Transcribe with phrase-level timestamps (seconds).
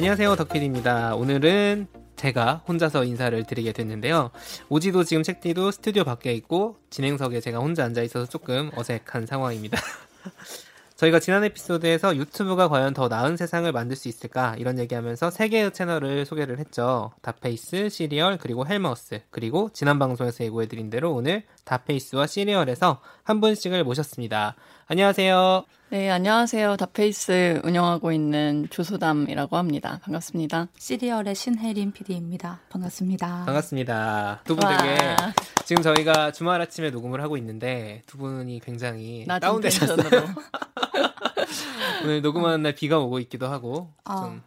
[0.00, 1.14] 안녕하세요 덕필입니다.
[1.14, 4.30] 오늘은 제가 혼자서 인사를 드리게 됐는데요.
[4.70, 9.78] 오지도 지금 책디도 스튜디오 밖에 있고 진행석에 제가 혼자 앉아 있어서 조금 어색한 상황입니다.
[10.96, 15.70] 저희가 지난 에피소드에서 유튜브가 과연 더 나은 세상을 만들 수 있을까 이런 얘기하면서 세 개의
[15.70, 17.12] 채널을 소개를 했죠.
[17.20, 24.54] 닷페이스, 씨리얼, 그리고 헬마우스 그리고 지난 방송에서 예고해드린 대로 오늘 닷페이스와 씨리얼에서 한 분씩을 모셨습니다.
[24.86, 25.66] 안녕하세요.
[25.90, 26.76] 네, 안녕하세요.
[26.76, 29.98] 다페이스 운영하고 있는 조소담이라고 합니다.
[30.04, 30.68] 반갑습니다.
[30.78, 32.60] 시리얼의 신혜림 PD입니다.
[32.68, 33.42] 반갑습니다.
[33.44, 34.42] 반갑습니다.
[34.44, 35.16] 두 분 되게
[35.64, 39.96] 지금 저희가 주말 아침에 녹음을 하고 있는데 두 분이 굉장히 다운되셨어요.
[42.04, 44.42] 오늘 녹음하는 날 비가 오고 있기도 하고 아, 좀.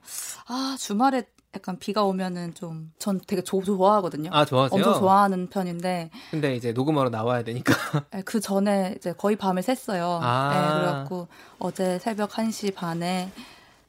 [0.48, 1.24] 아 주말에
[1.56, 4.30] 약간 비가 오면은 좀 전 되게 조, 좋아하거든요.
[4.34, 4.78] 아 좋아하세요?
[4.78, 6.10] 엄청 좋아하는 편인데.
[6.32, 7.74] 근데 이제 녹음하러 나와야 되니까.
[8.12, 10.20] 네, 그 전에 이제 거의 밤을 샜어요.
[10.22, 10.50] 아.
[10.54, 11.28] 네, 그래갖고
[11.60, 13.30] 어제 새벽 1시 반에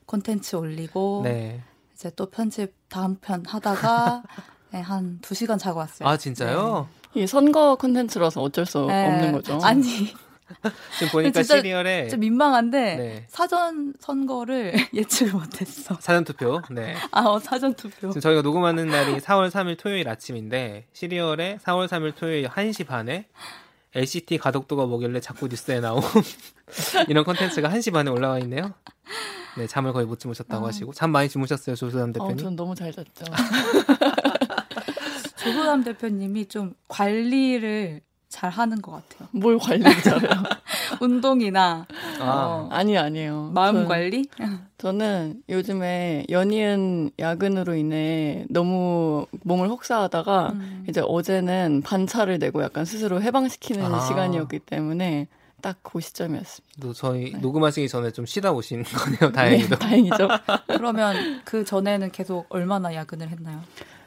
[0.07, 1.63] 콘텐츠 올리고 네.
[1.95, 4.23] 이제 또 편집 다음 편 하다가
[4.73, 6.09] 네, 한 2시간 자고 왔어요.
[6.09, 6.89] 아 진짜요?
[7.15, 7.23] 네.
[7.23, 9.07] 이 선거 콘텐츠라서 어쩔 수 네.
[9.07, 9.61] 없는 거죠.
[9.63, 10.13] 아니
[10.99, 13.27] 지금 보니까 시리얼에 좀 민망한데 네.
[13.29, 15.97] 사전 선거를 예측을 못했어.
[16.01, 16.61] 사전 투표.
[16.71, 16.95] 네.
[17.11, 18.09] 아 어, 사전 투표.
[18.09, 23.27] 지금 저희가 녹음하는 날이 4월 3일 토요일 아침인데 시리얼에 4월 3일 토요일 1시 반에
[23.95, 26.03] LCT 가덕도가 뭐길래 자꾸 뉴스에 나온
[27.09, 28.73] 이런 컨텐츠가 1시 반에 올라와 있네요.
[29.57, 30.69] 네, 잠을 거의 못 주무셨다고 어.
[30.69, 32.35] 하시고 잠 많이 주무셨어요, 조수남 어, 대표님?
[32.35, 33.25] 어, 전 너무 잘 잤죠.
[35.37, 38.01] 조수남 대표님이 좀 관리를
[38.35, 39.29] 잘 하는 것 같아요.
[39.33, 40.43] 뭘 관리를 잘해요?
[41.01, 41.87] 운동이나
[42.19, 42.25] 아.
[42.25, 43.53] 어, 아니 아니에요.
[43.55, 44.29] 마음 전, 관리?
[44.79, 50.85] 저는 요즘에 연이은 야근으로 인해 너무 몸을 혹사하다가 음.
[50.89, 54.01] 이제 어제는 반차를 내고 약간 스스로 해방시키는 아.
[54.01, 55.29] 시간이었기 때문에
[55.63, 56.75] 딱그 시점이었습니다.
[56.83, 57.39] 또 저희 네.
[57.39, 59.33] 녹음하시기 전에 좀 쉬다 오신 거네요.
[59.33, 59.69] 다행히도.
[59.69, 60.29] 네, 다행이죠.
[60.67, 63.63] 그러면 그 전에는 계속 얼마나 야근을 했나요?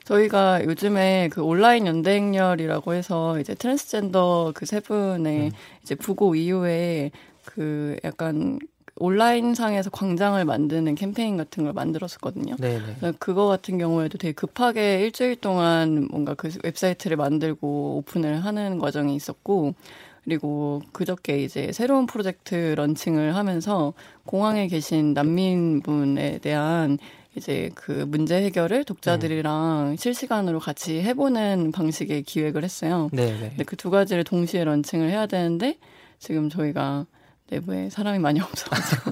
[0.08, 5.52] 저희가 요즘에 그 온라인 연대행렬이라고 해서 이제 트랜스젠더 그 세 분의 음.
[5.84, 7.12] 이제 부고 이후에
[7.46, 8.60] 그 약간
[9.00, 12.56] 온라인 상에서 광장을 만드는 캠페인 같은 걸 만들었었거든요.
[12.56, 13.14] 네네.
[13.20, 19.76] 그거 같은 경우에도 되게 급하게 일주일 동안 뭔가 그 웹사이트를 만들고 오픈을 하는 과정이 있었고,
[20.24, 23.94] 그리고 그저께 이제 새로운 프로젝트 런칭을 하면서
[24.26, 26.98] 공항에 계신 난민분에 대한
[27.38, 29.96] 이제 그 문제 해결을 독자들이랑 네.
[29.98, 33.10] 실시간으로 같이 해보는 방식의 기획을 했어요.
[33.14, 33.28] 네.
[33.40, 33.50] 네.
[33.50, 35.78] 근데 그 두 가지를 동시에 런칭을 해야 되는데
[36.20, 37.06] 지금 저희가
[37.50, 39.12] 내부에 사람이 많이 없어가지고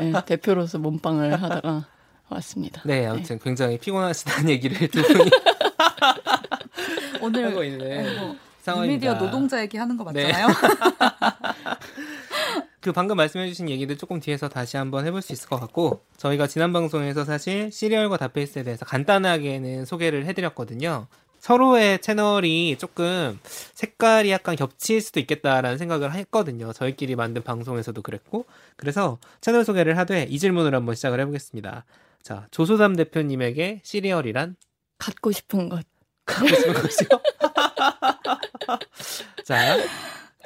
[0.00, 1.86] 네, 대표로서 몸빵을 하다가
[2.30, 2.80] 왔습니다.
[2.84, 3.44] 네, 아무튼 네.
[3.44, 5.30] 굉장히 피곤하시다는 얘기를 두 분이
[7.20, 9.12] 오늘 하고 있는 뭐, 상황입니다.
[9.12, 10.24] 미디어 노동자 얘기하는 거 네.
[10.32, 10.46] 맞잖아요.
[12.80, 16.72] 그 방금 말씀해주신 얘기들 조금 뒤에서 다시 한번 해볼 수 있을 것 같고 저희가 지난
[16.72, 21.06] 방송에서 사실 시리얼과 다페이스에 대해서 간단하게는 소개를 해드렸거든요.
[21.38, 23.38] 서로의 채널이 조금
[23.74, 26.72] 색깔이 약간 겹칠 수도 있겠다라는 생각을 했거든요.
[26.72, 28.46] 저희끼리 만든 방송에서도 그랬고
[28.76, 31.84] 그래서 채널 소개를 하되 이 질문을 한번 시작을 해보겠습니다.
[32.22, 34.56] 자 조소담 대표님에게 시리얼이란
[34.98, 35.84] 갖고 싶은 것.
[36.26, 37.08] 갖고 싶은 것이요?
[39.44, 39.76] 자,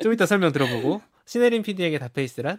[0.02, 2.58] 좀 이따 설명 들어보고 시네린 PD에게 다페이스란?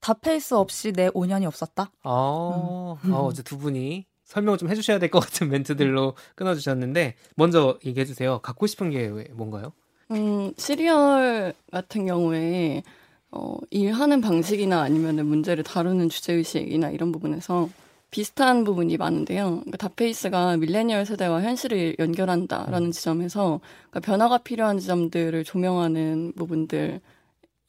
[0.00, 1.90] 다페이스 없이 내 5년이 없었다.
[2.02, 3.12] 어, 음.
[3.12, 8.40] 어, 이제 두 분이 설명 좀 해주셔야 될 것 같은 멘트들로 끊어주셨는데 먼저 얘기해 주세요.
[8.40, 9.72] 갖고 싶은 게 뭔가요?
[10.10, 12.82] 음, 시리얼 같은 경우에
[13.30, 17.68] 어, 일하는 방식이나 아니면 문제를 다루는 주제 의식이나 이런 부분에서
[18.10, 19.44] 비슷한 부분이 많은데요.
[19.60, 22.90] 그러니까 다페이스가 밀레니얼 세대와 현실을 연결한다라는 음.
[22.90, 23.60] 지점에서
[23.90, 27.00] 그러니까 변화가 필요한 지점들을 조명하는 부분들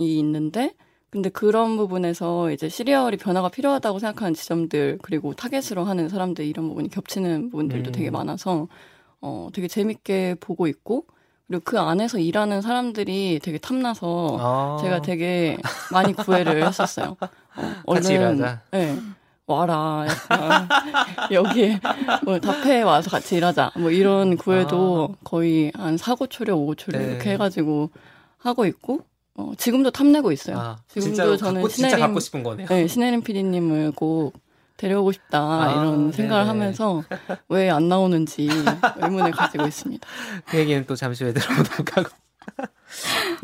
[0.05, 0.73] 있는데
[1.09, 6.89] 근데 그런 부분에서 이제 시리얼이 변화가 필요하다고 생각하는 지점들 그리고 타겟으로 하는 사람들 이런 부분이
[6.89, 7.91] 겹치는 부분들도 음.
[7.91, 8.67] 되게 많아서
[9.21, 11.05] 어 되게 재밌게 보고 있고
[11.47, 14.77] 그리고 그 안에서 일하는 사람들이 되게 탐나서 아.
[14.81, 15.57] 제가 되게
[15.91, 17.15] 많이 구애를 했었어요.
[17.55, 18.41] 어, 얼른
[18.71, 18.97] 네,
[19.45, 20.67] 와라 약간
[21.31, 21.79] 여기에
[22.23, 25.17] 뭐 답해 와서 같이 일하자 뭐 이런 구애도 아.
[25.23, 27.05] 거의 한 사고 초려 오고 초려 네.
[27.05, 27.91] 이렇게 해가지고
[28.39, 29.01] 하고 있고
[29.35, 30.57] 어, 지금도 탐내고 있어요.
[30.59, 32.67] 아, 지금도 저는 갖고, 신혜림, 갖고 싶은 거네요.
[32.67, 34.33] 네, 신혜림 PD님을 꼭
[34.77, 36.47] 데려오고 싶다 아, 이런 생각을 네네.
[36.59, 37.03] 하면서
[37.49, 38.47] 왜 안 나오는지
[38.97, 40.07] 의문을 가지고 있습니다.
[40.47, 42.09] 그 얘기는 또 잠시 후에 들어보도록 하고.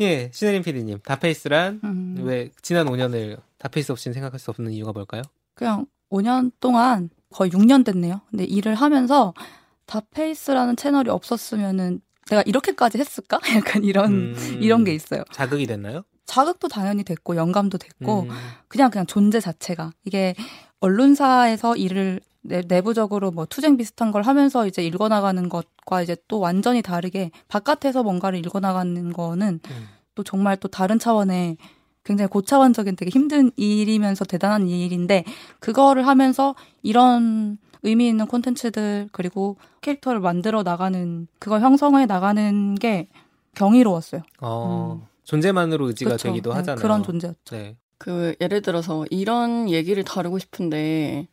[0.00, 2.16] 예, 신혜림 PD님, 다페이스란 음.
[2.22, 5.22] 왜 지난 5년을 다페이스 없이는 생각할 수 없는 이유가 뭘까요?
[5.54, 8.20] 그냥 5년 동안 거의 6년 됐네요.
[8.30, 9.32] 근데 일을 하면서
[9.86, 13.40] 다페이스라는 채널이 없었으면은 내가 이렇게까지 했을까?
[13.56, 15.22] 약간 이런 음, 이런 게 있어요.
[15.32, 16.02] 자극이 됐나요?
[16.26, 18.28] 자극도 당연히 됐고 영감도 됐고 음.
[18.68, 20.34] 그냥 그냥 존재 자체가 이게
[20.80, 26.82] 언론사에서 일을 내, 내부적으로 뭐 투쟁 비슷한 걸 하면서 이제 읽어나가는 것과 이제 또 완전히
[26.82, 29.88] 다르게 바깥에서 뭔가를 읽어나가는 거는 음.
[30.14, 31.56] 또 정말 또 다른 차원의
[32.04, 35.24] 굉장히 고차원적인 되게 힘든 일이면서 대단한 일인데
[35.58, 43.08] 그거를 하면서 이런 의미 있는 콘텐츠들 그리고 캐릭터를 만들어 나가는 그걸 형성해 나가는 게
[43.54, 44.22] 경이로웠어요.
[44.40, 45.06] 어, 음.
[45.24, 46.28] 존재만으로 의지가 그쵸.
[46.28, 46.82] 되기도 네, 하잖아요.
[46.82, 47.56] 그런 존재였죠.
[47.56, 47.76] 네.
[47.98, 51.28] 그 예를 들어서 이런 얘기를 다루고 싶은데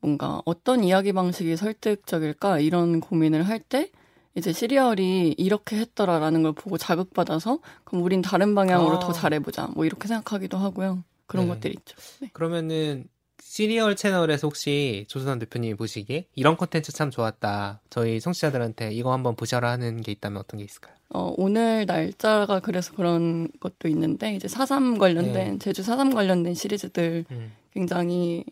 [0.00, 3.90] 뭔가 어떤 이야기 방식이 설득적일까 이런 고민을 할 때
[4.34, 8.98] 이제 시리얼이 이렇게 했더라라는 걸 보고 자극받아서 그럼 우린 다른 방향으로 아.
[8.98, 11.52] 더 잘해보자 뭐 이렇게 생각하기도 하고요 그런 네.
[11.54, 11.96] 것들이 있죠.
[12.20, 12.30] 네.
[12.32, 13.04] 그러면은
[13.44, 17.80] 시리얼 채널에서 혹시 조선 대표님이 보시기에 이런 콘텐츠 참 좋았다.
[17.90, 20.94] 저희 청취자들한테 이거 한번 보셔라 하는 게 있다면 어떤 게 있을까요?
[21.10, 25.58] 어, 오늘 날짜가 그래서 그런 것도 있는데 이제 사삼 관련된 네.
[25.58, 27.52] 제주 사삼 관련된 시리즈들 음.
[27.74, 28.44] 굉장히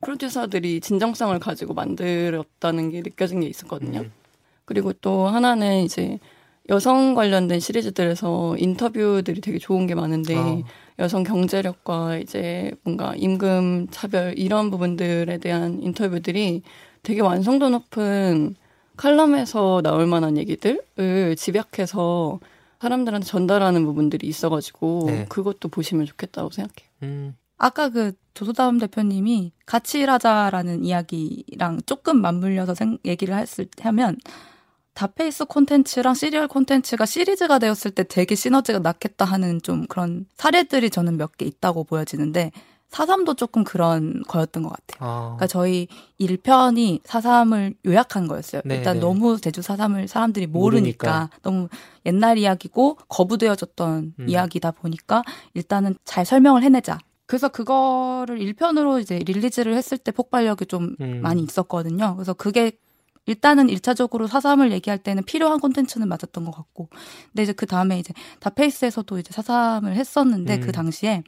[0.00, 4.00] 프로듀서들이 진정성을 가지고 만들었다는 게 느껴진 게 있었거든요.
[4.00, 4.12] 음.
[4.64, 6.18] 그리고 또 하나는 이제
[6.68, 10.62] 여성 관련된 시리즈들에서 인터뷰들이 되게 좋은 게 많은데 어.
[10.98, 16.62] 여성 경제력과 이제 뭔가 임금 차별 이런 부분들에 대한 인터뷰들이
[17.02, 18.56] 되게 완성도 높은
[18.96, 22.40] 칼럼에서 나올 만한 얘기들을 집약해서
[22.80, 25.26] 사람들한테 전달하는 부분들이 있어가지고 네.
[25.28, 26.88] 그것도 보시면 좋겠다고 생각해요.
[27.02, 27.36] 음.
[27.58, 34.16] 아까 그 조소다음 대표님이 같이 일하자라는 이야기랑 조금 맞물려서 생, 얘기를 했을 하면
[34.98, 41.16] 다페이스 콘텐츠랑 시리얼 콘텐츠가 시리즈가 되었을 때 되게 시너지가 났겠다 하는 좀 그런 사례들이 저는
[41.16, 42.50] 몇 개 있다고 보여지는데
[42.88, 45.08] 사삼도 조금 그런 거였던 것 같아요.
[45.08, 45.22] 아.
[45.36, 45.86] 그러니까 저희
[46.18, 48.62] 1편이 사삼을 요약한 거였어요.
[48.64, 49.00] 네, 일단 네.
[49.00, 51.68] 너무 제주 사삼을 사람들이 모르니까, 모르니까, 너무
[52.04, 54.28] 옛날 이야기고 거부되어졌던 음.
[54.28, 55.22] 이야기다 보니까
[55.54, 56.98] 일단은 잘 설명을 해내자.
[57.26, 61.20] 그래서 그거를 1편으로 이제 릴리즈를 했을 때 폭발력이 좀 음.
[61.22, 62.16] 많이 있었거든요.
[62.16, 62.72] 그래서 그게
[63.28, 66.88] 일단은 일차적으로 사삼을 얘기할 때는 필요한 콘텐츠는 맞았던 것 같고.
[67.30, 70.66] 근데 이제 그 다음에 이제 다페이스에서도 이제 사삼을 했었는데 그 음.
[70.66, 71.22] 그 당시에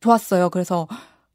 [0.00, 0.50] 좋았어요.
[0.50, 0.86] 그래서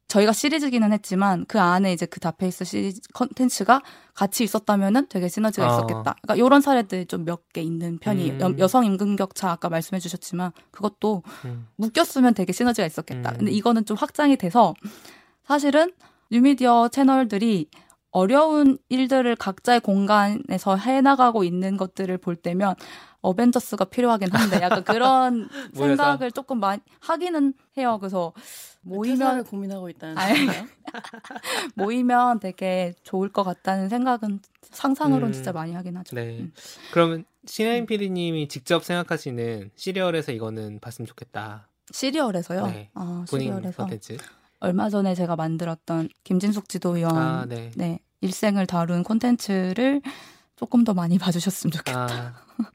[0.08, 3.82] 저희가 시리즈기는 했지만 그 안에 이제 그 다페이스 시리즈 컨텐츠가
[4.14, 5.72] 같이 있었다면은 되게 시너지가 어.
[5.72, 6.16] 있었겠다.
[6.22, 8.46] 그러니까 이런 사례들이 좀몇 개 있는 편이에요.
[8.46, 8.58] 음.
[8.58, 11.66] 여, 성 임금 격차 아까 말씀해 주셨지만 그것도 음.
[11.76, 13.30] 묶였으면 되게 시너지가 있었겠다.
[13.32, 13.38] 음.
[13.38, 14.74] 근데 이거는 좀 확장이 돼서
[15.44, 15.92] 사실은
[16.30, 17.68] 뉴미디어 채널들이
[18.16, 22.74] 어려운 일들을 각자의 공간에서 해나가고 있는 것들을 볼 때면
[23.20, 27.98] 어벤져스가 필요하긴 한데 약간 그런 생각을 조금 많이 하기는 해요.
[28.00, 28.32] 그래서
[28.80, 30.66] 모이면 고민하고 있다는 거예요.
[31.76, 36.16] 모이면 되게 좋을 것 같다는 생각은 상상으로는 음, 진짜 많이 하긴 하죠.
[36.16, 36.38] 네.
[36.38, 36.54] 음.
[36.92, 41.68] 그러면 신하인 PD님이 직접 생각하시는 시리얼에서 이거는 봤으면 좋겠다.
[41.90, 42.66] 시리얼에서요?
[42.68, 42.88] 네.
[42.94, 43.82] 아, 시리얼에서.
[43.82, 44.16] 컨텐츠.
[44.60, 47.70] 얼마 전에 제가 만들었던 김진숙 지도위원 아, 네.
[47.76, 48.00] 네.
[48.20, 50.00] 일생을 다룬 콘텐츠를
[50.56, 52.06] 조금 더 많이 봐주셨으면 좋겠다.
[52.08, 52.34] 아.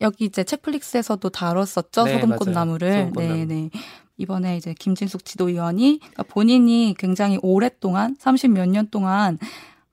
[0.00, 3.10] 여기 이제 책플릭스에서도 다뤘었죠 네, 소금꽃나무를.
[3.16, 3.70] 네, 네.
[4.16, 9.38] 이번에 이제 김진숙 지도위원이 그러니까 본인이 굉장히 오랫동안 30 몇 년 동안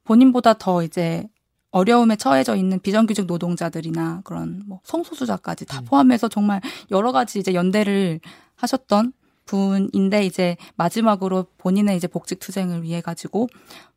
[0.03, 1.27] 본인보다 더 이제
[1.71, 5.85] 어려움에 처해져 있는 비정규직 노동자들이나 그런 뭐 성소수자까지 다 음.
[5.85, 6.61] 포함해서 정말
[6.92, 8.19] 여러 가지 이제 연대를
[8.56, 9.11] 하셨던
[9.45, 13.47] 분인데 이제 마지막으로 본인의 이제 복직 투쟁을 위해 가지고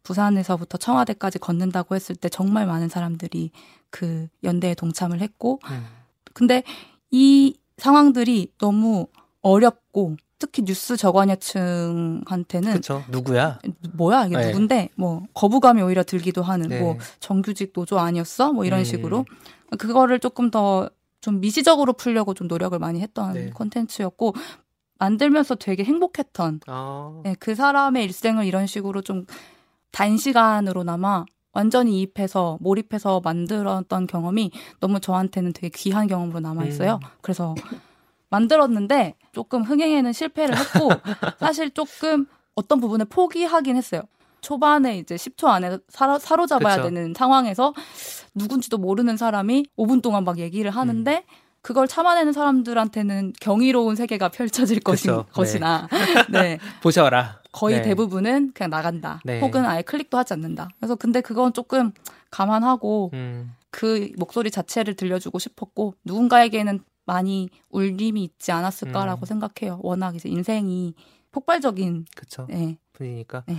[0.02, 3.50] 부산에서부터 청와대까지 걷는다고 했을 때 정말 많은 사람들이
[3.90, 5.86] 그 연대에 동참을 했고 음.
[6.34, 6.62] 근데
[7.10, 9.06] 이 상황들이 너무
[9.40, 13.58] 어렵고 특히 뉴스 저관여층한테는 그쵸 누구야
[13.94, 14.46] 뭐야 이게 네.
[14.48, 16.80] 누군데 뭐 거부감이 오히려 들기도 하는 네.
[16.80, 18.84] 뭐 정규직 노조 아니었어 뭐 이런 음.
[18.84, 19.24] 식으로
[19.78, 20.90] 그거를 조금 더
[21.20, 23.50] 좀 미시적으로 풀려고 좀 노력을 많이 했던 네.
[23.50, 24.34] 콘텐츠였고
[24.98, 27.20] 만들면서 되게 행복했던 아.
[27.24, 29.26] 네, 그 사람의 일생을 이런 식으로 좀
[29.92, 34.50] 단시간으로나마 완전히 이입해서 몰입해서 만들었던 경험이
[34.80, 37.00] 너무 저한테는 되게 귀한 경험으로 남아 있어요.
[37.02, 37.08] 음.
[37.20, 37.54] 그래서
[38.30, 40.88] 만들었는데 조금 흥행에는 실패를 했고
[41.40, 44.02] 사실 조금 어떤 부분을 포기하긴 했어요.
[44.40, 46.88] 초반에 이제 10초 안에 사로, 사로잡아야 그쵸.
[46.88, 47.74] 되는 상황에서
[48.34, 51.47] 누군지도 모르는 사람이 5분 동안 막 얘기를 하는데 음.
[51.62, 55.22] 그걸 참아내는 사람들한테는 경이로운 세계가 펼쳐질 것인, 네.
[55.32, 55.88] 것이나
[56.30, 56.58] 네.
[56.82, 57.40] 보셔라.
[57.52, 57.82] 거의 네.
[57.82, 59.20] 대부분은 그냥 나간다.
[59.24, 59.40] 네.
[59.40, 60.68] 혹은 아예 클릭도 하지 않는다.
[60.78, 61.92] 그래서 근데 그건 조금
[62.30, 63.54] 감안하고 음.
[63.70, 69.26] 그 목소리 자체를 들려주고 싶었고 누군가에게는 많이 울림이 있지 않았을까라고 음.
[69.26, 69.80] 생각해요.
[69.82, 70.94] 워낙 이제 인생이
[71.32, 72.46] 폭발적인 그쵸.
[72.48, 72.78] 네.
[72.92, 73.44] 분이니까.
[73.46, 73.56] 네.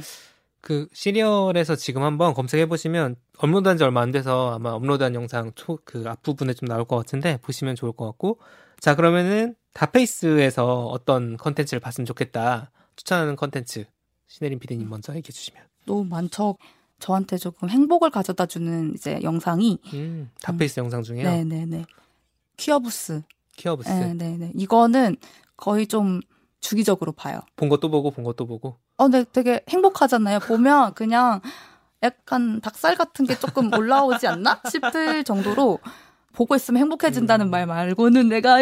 [0.61, 5.79] 그 씨리얼에서 지금 한번 검색해 보시면 업로드한 지 얼마 안 돼서 아마 업로드한 영상 초
[5.85, 8.39] 그 앞부분에 좀 나올 것 같은데 보시면 좋을 것 같고
[8.79, 13.85] 자 그러면은 닷페이스에서 어떤 컨텐츠를 봤으면 좋겠다 추천하는 컨텐츠
[14.27, 15.63] 신혜림 PD님 먼저 얘기해 주시면.
[15.85, 16.57] 너무 많죠.
[16.99, 20.83] 저한테 조금 행복을 가져다 주는 이제 영상이 음, 닷페이스 음.
[20.83, 21.23] 영상 중에요.
[21.27, 21.85] 네네네.
[22.57, 23.21] 퀴어부스.
[23.55, 23.89] 퀴어부스.
[23.89, 24.51] 네네네.
[24.55, 25.15] 이거는
[25.57, 26.19] 거의 좀
[26.59, 27.39] 주기적으로 봐요.
[27.55, 28.77] 본 것도 보고 본 것도 보고.
[28.99, 30.39] 어, 네, 되게 행복하잖아요.
[30.39, 31.39] 보면 그냥
[32.03, 35.79] 약간 닭살 같은 게 조금 올라오지 않나 싶을 정도로
[36.33, 37.49] 보고 있으면 행복해진다는 음.
[37.49, 38.57] 말 말고는 내가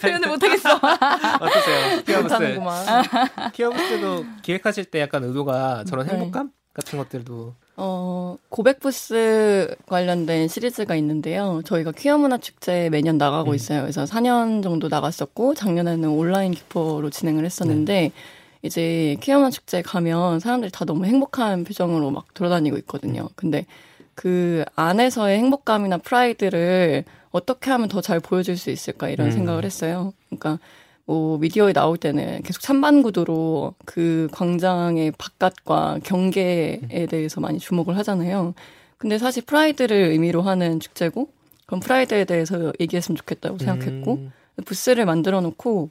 [0.00, 0.76] 표현을 못하겠어.
[0.76, 2.02] 어떠세요?
[2.06, 3.50] 퀴어부스.
[3.52, 6.12] 퀴어부스도 기획하실 때 약간 의도가 저런 네.
[6.12, 6.52] 행복감 네.
[6.72, 7.54] 같은 것들도.
[7.76, 11.62] 어, 고백부스 관련된 시리즈가 있는데요.
[11.64, 13.54] 저희가 퀴어 문화 축제 매년 나가고 음.
[13.56, 13.80] 있어요.
[13.80, 18.12] 그래서 4년 정도 나갔었고, 작년에는 온라인 퀴퍼로 진행을 했었는데, 네.
[18.64, 23.28] 이제 문화 축제에 가면 사람들이 다 너무 행복한 표정으로 막 돌아다니고 있거든요.
[23.36, 23.66] 근데
[24.14, 29.32] 그 안에서의 행복감이나 프라이드를 어떻게 하면 더 잘 보여줄 수 있을까 이런 음.
[29.32, 30.14] 생각을 했어요.
[30.30, 30.58] 그러니까
[31.04, 38.54] 뭐 미디어에 나올 때는 계속 찬반 구도로 그 광장의 바깥과 경계에 대해서 많이 주목을 하잖아요.
[38.96, 41.28] 근데 사실 프라이드를 의미로 하는 축제고
[41.66, 44.32] 그럼 프라이드에 대해서 얘기했으면 좋겠다고 생각했고 음.
[44.64, 45.90] 부스를 만들어 놓고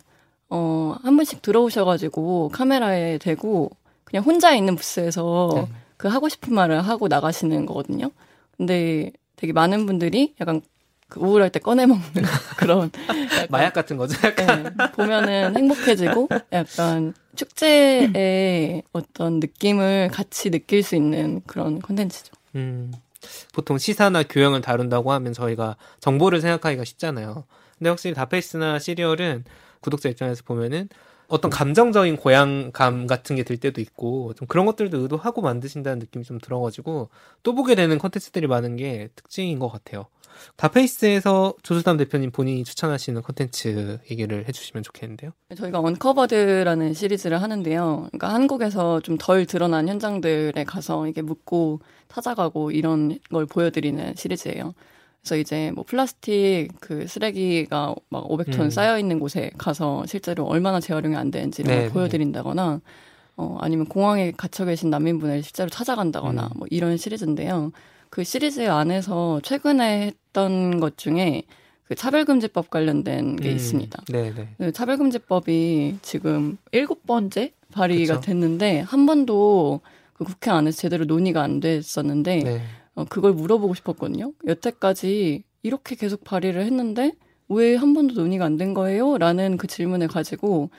[0.50, 3.72] 어, 한 분씩 들어오셔가지고 카메라에 대고
[4.04, 5.68] 그냥 혼자 있는 부스에서 네.
[5.98, 8.12] 그 하고 싶은 말을 하고 나가시는 거거든요.
[8.58, 10.62] 근데 되게 많은 분들이 약간
[11.10, 12.04] 그 우울할 때 꺼내 먹는
[12.58, 12.92] 그런
[13.50, 14.16] 마약 같은 거죠.
[14.28, 14.64] 약간.
[14.64, 22.34] 네, 보면은 행복해지고 약간 축제의 어떤 느낌을 같이 느낄 수 있는 그런 콘텐츠죠.
[22.56, 22.92] 음,
[23.54, 27.46] 보통 시사나 교양을 다룬다고 하면 저희가 정보를 생각하기가 쉽잖아요.
[27.78, 29.44] 근데 확실히 다페이스나 시리얼은
[29.84, 30.90] 구독자 입장에서 보면은
[31.28, 36.40] 어떤 감정적인 고향감 같은 게 들 때도 있고 좀 그런 것들도 의도하고 만드신다는 느낌이 좀
[36.40, 37.10] 들어가지고
[37.44, 40.06] 또 보게 되는 컨텐츠들이 많은 게 특징인 것 같아요.
[40.58, 45.32] 다페이스에서 조수담 대표님 본인이 추천하시는 컨텐츠 얘기를 해주시면 좋겠는데요.
[45.56, 48.08] 저희가 언커버드라는 시리즈를 하는데요.
[48.12, 54.74] 그러니까 한국에서 좀 덜 드러난 현장들에 가서 이게 묻고 찾아가고 이런 걸 보여드리는 시리즈예요.
[55.24, 58.70] 그래서 이제 뭐 플라스틱 그 쓰레기가 막 500톤 음.
[58.70, 61.90] 쌓여 있는 곳에 가서 실제로 얼마나 재활용이 안 되는지를 네, 네.
[61.90, 62.82] 보여드린다거나
[63.38, 66.50] 어 아니면 공항에 gat혀 계신 난민분을 실제로 찾아간다거나 음.
[66.58, 67.72] 뭐 이런 시리즈인데요.
[68.10, 71.44] 그 시리즈 안에서 최근에 했던 것 중에
[71.86, 73.56] 그 차별금지법 관련된 게 음.
[73.56, 74.04] 있습니다.
[74.12, 74.34] 네네.
[74.34, 74.48] 네.
[74.58, 78.26] 그 차별금지법이 지금 일곱 번째 발의가 그쵸?
[78.26, 79.80] 됐는데 한 번도
[80.14, 82.62] 그 국회 안에서 제대로 논의가 안 됐었는데 네.
[82.96, 84.34] 어, 그걸 물어보고 싶었거든요.
[84.46, 87.14] 여태까지 이렇게 계속 발의를 했는데
[87.50, 89.18] 왜 한 번도 논의가 안 된 거예요?
[89.18, 90.70] 라는 그 질문을 가지고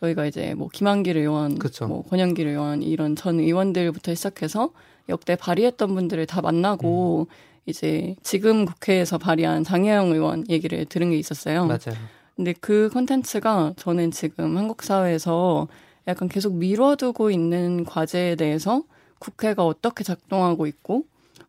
[0.00, 1.86] 저희가 이제 뭐 김한길 의원, 그쵸.
[1.86, 4.70] 뭐 권영길 의원 이런 전 의원들부터 시작해서
[5.08, 7.34] 역대 발의했던 분들을 다 만나고 음.
[7.66, 11.66] 이제 지금 국회에서 발의한 장혜영 의원 얘기를 들은 게 있었어요.
[11.66, 11.96] 맞아요.
[12.36, 15.68] 근데 그 컨텐츠가 저는 지금 한국 사회에서
[16.08, 18.82] 약간 계속 미뤄두고 있는 과제에 대해서
[19.18, 21.04] 국회가 어떻게 작동하고 있고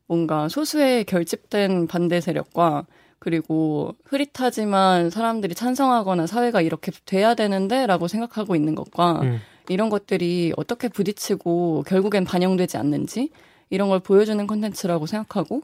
[0.08, 2.86] 뭔가 소수의 결집된 반대 세력과
[3.20, 9.40] 그리고 흐릿하지만 사람들이 찬성하거나 사회가 이렇게 돼야 되는데라고 생각하고 있는 것과 음.
[9.70, 13.32] 이런 것들이 어떻게 부딪히고 결국엔 반영되지 않는지
[13.70, 15.62] 이런 걸 보여주는 컨텐츠라고 생각하고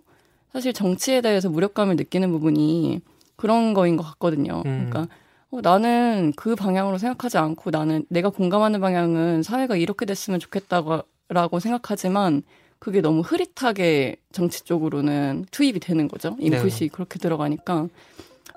[0.51, 3.01] 사실 정치에 대해서 무력감을 느끼는 부분이
[3.35, 4.63] 그런 거인 것 같거든요.
[4.65, 4.89] 음.
[4.89, 5.07] 그러니까
[5.51, 12.41] 어, 나는 그 방향으로 생각하지 않고 나는 내가 공감하는 방향은 사회가 이렇게 됐으면 좋겠다고 생각하지만
[12.81, 16.35] 그게 너무 흐릿하게 정치 쪽으로는 투입이 되는 거죠.
[16.39, 16.87] 인풋이 네.
[16.87, 17.87] 그렇게 들어가니까.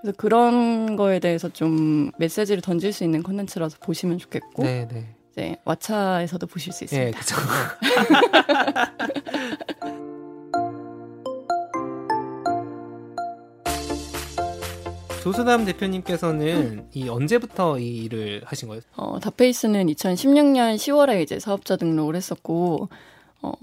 [0.00, 4.62] 그래서 그런 거에 대해서 좀 메시지를 던질 수 있는 컨텐츠라서 보시면 좋겠고.
[4.62, 5.14] 네, 네.
[5.30, 7.04] 이제 왓챠에서도 보실 수 있습니다.
[7.04, 7.36] 네, 그렇죠.
[15.22, 18.80] 조수남 대표님께서는 이 언제부터 이 일을 하신 거예요?
[18.96, 22.88] 어, 다페이스는 2016년 10월에 이제 사업자 등록을 했었고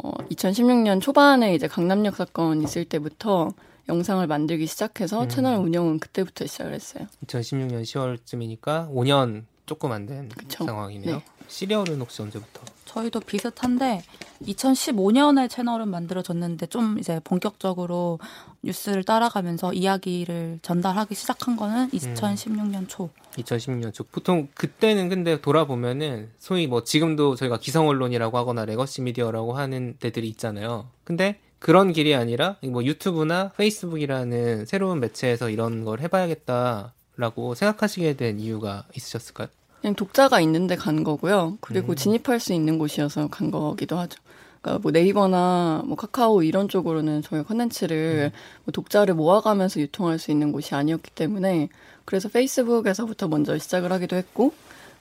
[0.04, 3.54] 어, 2016년 초반에 이제 강남역 사건 있을 때부터
[3.90, 5.30] 영상을 만들기 시작해서 음.
[5.30, 7.08] 채널 운영은 그때부터 시작을 했어요.
[7.28, 11.16] 2016년 10월쯤이니까 5년 조금 안 된 상황이네요.
[11.18, 11.24] 네.
[11.48, 12.62] 씨리얼은 혹시 언제부터?
[12.86, 14.04] 저희도 비슷한데
[14.44, 18.20] 2015년에 채널은 만들어졌는데 좀 이제 본격적으로
[18.64, 22.88] 뉴스를 따라가면서 이야기를 전달하기 시작한 거는 2016년 음.
[22.88, 23.10] 초.
[23.38, 24.04] 2016년 초.
[24.04, 30.28] 보통 그때는 근데 돌아보면은 소위 뭐 지금도 저희가 기성 언론이라고 하거나 legacy 미디어라고 하는 데들이
[30.30, 30.88] 있잖아요.
[31.04, 38.86] 근데 그런 길이 아니라 뭐 유튜브나 페이스북이라는 새로운 매체에서 이런 걸 해봐야겠다라고 생각하시게 된 이유가
[38.96, 39.48] 있으셨을까요?
[39.82, 41.58] 그냥 독자가 있는데 간 거고요.
[41.60, 41.96] 그리고 음.
[41.96, 44.21] 진입할 수 있는 곳이어서 간 거기도 하죠.
[44.62, 48.38] 그러니까 뭐 네이버나 뭐 카카오 이런 쪽으로는 저희 컨텐츠를 음.
[48.66, 51.70] 뭐 독자를 모아가면서 유통할 수 있는 곳이 아니었기 때문에
[52.06, 54.54] 그래서 페이스북에서부터 먼저 시작을 하기도 했고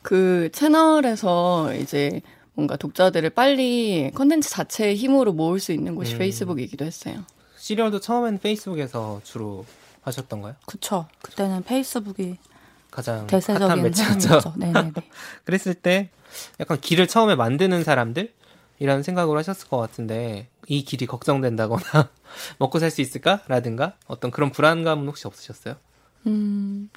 [0.03, 2.23] 그 채널에서 이제
[2.55, 6.19] 뭔가 독자들을 빨리 컨텐츠 자체의 힘으로 모을 수 있는 곳이 음.
[6.19, 7.25] 페이스북이기도 했어요.
[7.59, 9.67] 씨리얼도 처음엔 페이스북에서 주로
[10.03, 10.55] 하셨던가요?
[10.67, 11.07] 그쵸.
[11.21, 12.39] 그때는 페이스북이
[12.91, 14.55] 가장 대세적인 매체였죠.
[14.57, 14.93] 네네네.
[15.45, 16.11] 그랬을 때
[16.59, 18.33] 약간 길을 처음에 만드는 사람들
[18.81, 22.09] 이런 생각을 하셨을 것 같은데 이 길이 걱정된다거나
[22.59, 25.77] 먹고 살 수 있을까라든가 어떤 그런 불안감은 혹시 없으셨어요?
[26.27, 26.91] 음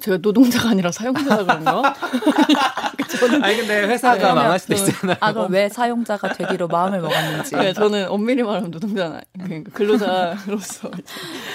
[0.00, 1.94] 제가 노동자가 아니라 사용자가 그런가?
[3.18, 5.16] 저는 아니 근데 회사가 아, 망할 수도 그, 있잖아요.
[5.20, 7.56] 아 그럼 왜 사용자가 되기로 마음을 먹었는지.
[7.56, 10.90] 네, 저는 엄밀히 말하면 노동자는 그러니까 근로자로서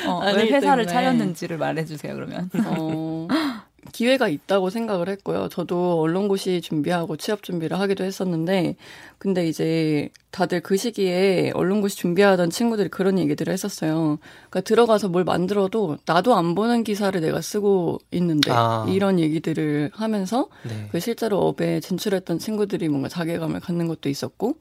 [0.07, 0.85] 어, 왜 회사를 때문에.
[0.87, 2.49] 차렸는지를 말해주세요 그러면.
[2.65, 3.27] 어,
[3.91, 5.47] 기회가 있다고 생각을 했고요.
[5.49, 8.75] 저도 언론고시 준비하고 취업 준비를 하기도 했었는데,
[9.17, 14.19] 근데 이제 다들 그 시기에 언론고시 준비하던 친구들이 그런 얘기들을 했었어요.
[14.49, 18.85] 그러니까 들어가서 뭘 만들어도 나도 안 보는 기사를 내가 쓰고 있는데, 아.
[18.89, 20.87] 이런 얘기들을 하면서 네.
[20.91, 24.55] 그 실제로 업에 진출했던 친구들이 뭔가 자괴감을 갖는 것도 있었고,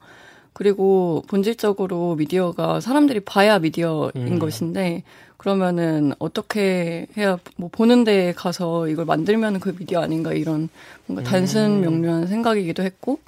[0.53, 4.39] 그리고 본질적으로 미디어가 사람들이 봐야 미디어인 음.
[4.39, 5.03] 것인데
[5.45, 10.69] 그러면은 어떻게 해야 뭐 보는 데 가서 이걸 만들면 그 미디어 아닌가 이런
[11.05, 11.81] 뭔가 단순 음.
[11.81, 13.19] 명료한 생각이기도 했고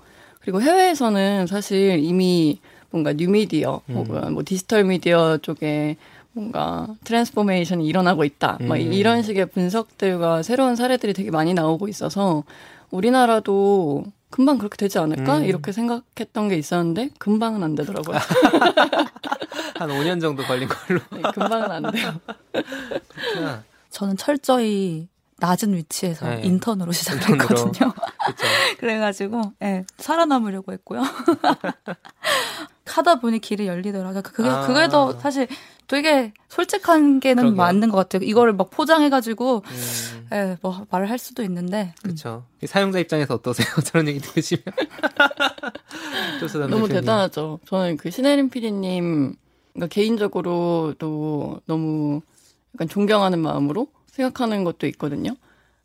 [0.42, 2.60] 그리고 해외에서는 사실 이미
[2.90, 3.96] 뭔가 뉴미디어 음.
[3.96, 5.98] 혹은 뭐 디지털 미디어 쪽에
[6.32, 8.58] 뭔가 transformation이 일어나고 있다.
[8.62, 8.68] 음.
[8.68, 12.44] 막 이런 식의 분석들과 새로운 사례들이 되게 많이 나오고 있어서
[12.90, 15.38] 우리나라도 금방 그렇게 되지 않을까?
[15.38, 15.46] 음.
[15.46, 18.18] 이렇게 생각했던 게 있었는데 금방은 안 되더라고요.
[19.76, 21.00] 한 5년 정도 걸린 걸로.
[21.12, 22.14] 네, 금방은 안 돼요.
[22.52, 23.64] 그렇구나.
[23.90, 25.08] 저는 철저히
[25.40, 26.42] 낮은 위치에서 네.
[26.44, 27.94] 인턴으로 시작했거든요.
[28.80, 31.04] 그래가지고 네, 살아남으려고 했고요.
[32.86, 34.24] 하다 보니 길이 열리더라고요.
[34.24, 34.66] 그게 아.
[34.66, 35.48] 그게 더 사실
[35.88, 37.56] 되게 솔직한 게는 그러게요.
[37.56, 38.28] 맞는 것 같아요.
[38.28, 40.28] 이거를 막 포장해가지고 음.
[40.34, 41.94] 예, 뭐 말을 할 수도 있는데.
[42.04, 42.44] 그렇죠.
[42.62, 42.68] 음.
[42.68, 43.68] 사용자 입장에서 어떠세요?
[43.86, 44.64] 저런 얘기 들으시면
[46.70, 47.60] 너무 대단하죠.
[47.66, 49.36] 저는 그 신혜림 PD님
[49.74, 52.22] 그러니까 개인적으로도 너무
[52.76, 55.36] 약간 존경하는 마음으로 생각하는 것도 있거든요.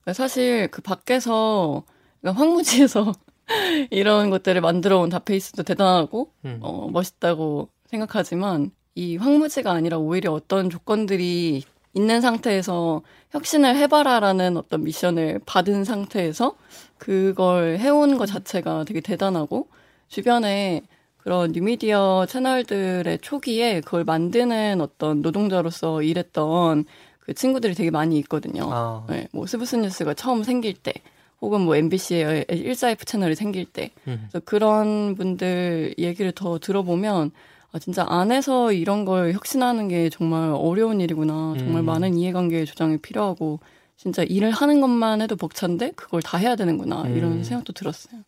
[0.03, 1.85] 그러니까 사실 그 밖에서
[2.21, 3.13] 그러니까 황무지에서
[3.91, 6.59] 이런 것들을 만들어 온 다페이스도 대단하고 음.
[6.61, 11.63] 어, 멋있다고 생각하지만 이 황무지가 아니라 오히려 어떤 조건들이
[11.95, 16.57] 있는 상태에서 혁신을 해봐라라는 어떤 미션을 받은 상태에서
[16.99, 19.69] 그걸 해온 것 자체가 되게 대단하고
[20.09, 20.83] 주변에
[21.19, 26.85] 그런 뉴미디어 채널들의 초기에 그걸 만드는 어떤 노동자로서 일했던
[27.21, 28.69] 그 친구들이 되게 많이 있거든요.
[28.73, 29.07] 아.
[29.09, 30.93] 네, 뭐 스브스 뉴스가 처음 생길 때,
[31.41, 34.27] 혹은 뭐 MBC의 1사이프 채널이 생길 때, 음.
[34.29, 37.31] 그래서 그런 분들 얘기를 더 들어보면
[37.73, 41.55] 아, 진짜 안에서 이런 걸 혁신하는 게 정말 어려운 일이구나.
[41.59, 41.87] 정말 음.
[41.87, 43.61] 많은 이해관계 조정이 필요하고
[43.97, 47.03] 진짜 일을 하는 것만 해도 벅찬데 그걸 다 해야 되는구나.
[47.03, 47.17] 음.
[47.17, 48.21] 이런 생각도 들었어요.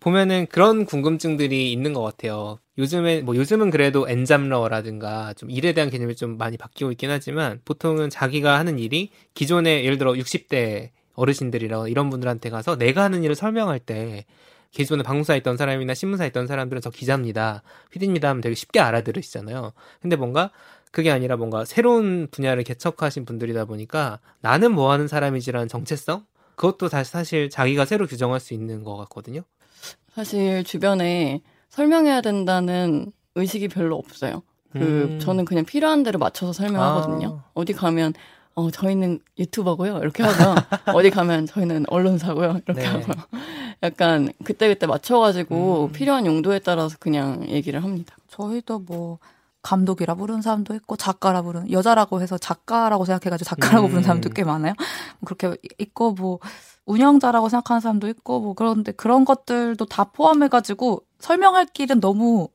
[0.00, 2.58] 보면은 그런 궁금증들이 있는 것 같아요.
[2.78, 8.10] 요즘에 뭐 요즘은 그래도 엔잡러라든가 좀 일에 대한 개념이 좀 많이 바뀌고 있긴 하지만 보통은
[8.10, 13.78] 자기가 하는 일이 기존에 예를 들어 60대 어르신들이랑 이런 분들한테 가서 내가 하는 일을 설명할
[13.78, 14.24] 때
[14.70, 17.62] 기존에 방송사에 있던 사람이나 신문사에 있던 사람들은 저 기자입니다.
[17.90, 19.72] 피디입니다 하면 되게 쉽게 알아들으시잖아요.
[20.00, 20.50] 근데 뭔가
[20.92, 26.24] 그게 아니라 뭔가 새로운 분야를 개척하신 분들이다 보니까 나는 뭐 하는 사람이지라는 정체성?
[26.56, 29.42] 그것도 다시 사실 자기가 새로 규정할 수 있는 것 같거든요.
[30.14, 34.42] 사실 주변에 설명해야 된다는 의식이 별로 없어요.
[34.72, 35.18] 그 음.
[35.20, 37.40] 저는 그냥 필요한 대로 맞춰서 설명하거든요.
[37.42, 37.50] 아.
[37.54, 38.14] 어디 가면
[38.54, 39.98] 어 저희는 유튜버고요.
[39.98, 40.54] 이렇게 하고요.
[40.94, 42.60] 어디 가면 저희는 언론사고요.
[42.66, 42.86] 이렇게 네.
[42.86, 43.14] 하고요.
[43.82, 45.92] 약간 그때그때 맞춰가지고 음.
[45.92, 48.14] 필요한 용도에 따라서 그냥 얘기를 합니다.
[48.28, 49.18] 저희도 뭐
[49.62, 53.88] 감독이라 부르는 사람도 있고 작가라 부르는 여자라고 해서 작가라고 생각해가지고 작가라고 음.
[53.88, 54.74] 부르는 사람도 꽤 많아요.
[55.24, 56.38] 그렇게 있고 뭐
[56.86, 62.48] 운영자라고 생각하는 사람도 있고 뭐 그런데 그런 것들도 다 포함해가지고 설명할 길은 너무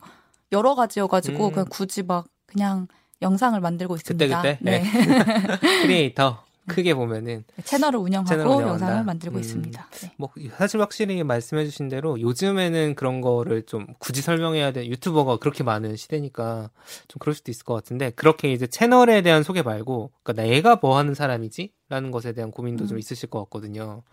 [0.52, 1.52] 여러 가지여가지고 음.
[1.52, 2.88] 그냥 굳이 막 그냥
[3.22, 4.42] 영상을 만들고 있습니다.
[4.42, 4.82] 그때 그때 네.
[4.82, 5.58] 네.
[5.82, 9.88] 크리에이터 크게 보면은 채널을 운영하고 채널을 영상을 만들고 음, 있습니다.
[10.02, 10.12] 네.
[10.18, 15.96] 뭐 사실 확실히 말씀해주신 대로 요즘에는 그런 거를 좀 굳이 설명해야 되는 유튜버가 그렇게 많은
[15.96, 16.70] 시대니까
[17.08, 20.98] 좀 그럴 수도 있을 것 같은데 그렇게 이제 채널에 대한 소개 말고 그러니까 내가 뭐
[20.98, 22.88] 하는 사람이지라는 것에 대한 고민도 음.
[22.88, 24.04] 좀 있으실 것 같거든요.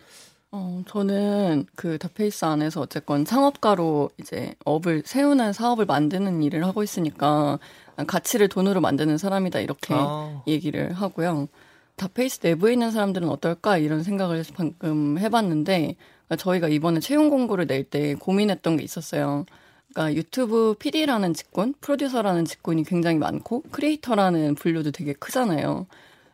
[0.54, 7.58] 어, 저는 그 다페이스 안에서 어쨌건 창업가로 이제 업을 세우는 사업을 만드는 일을 하고 있으니까
[8.06, 10.42] 가치를 돈으로 만드는 사람이다 이렇게 아.
[10.46, 11.48] 얘기를 하고요.
[12.02, 15.94] 닷페이스 내부에 있는 사람들은 어떨까 이런 생각을 방금 해봤는데
[16.26, 19.44] 그러니까 저희가 이번에 채용 공고를 낼 때 고민했던 게 있었어요.
[19.92, 25.86] 그러니까 유튜브 PD라는 직군, 프로듀서라는 직군이 굉장히 많고 creator라는 분류도 되게 크잖아요.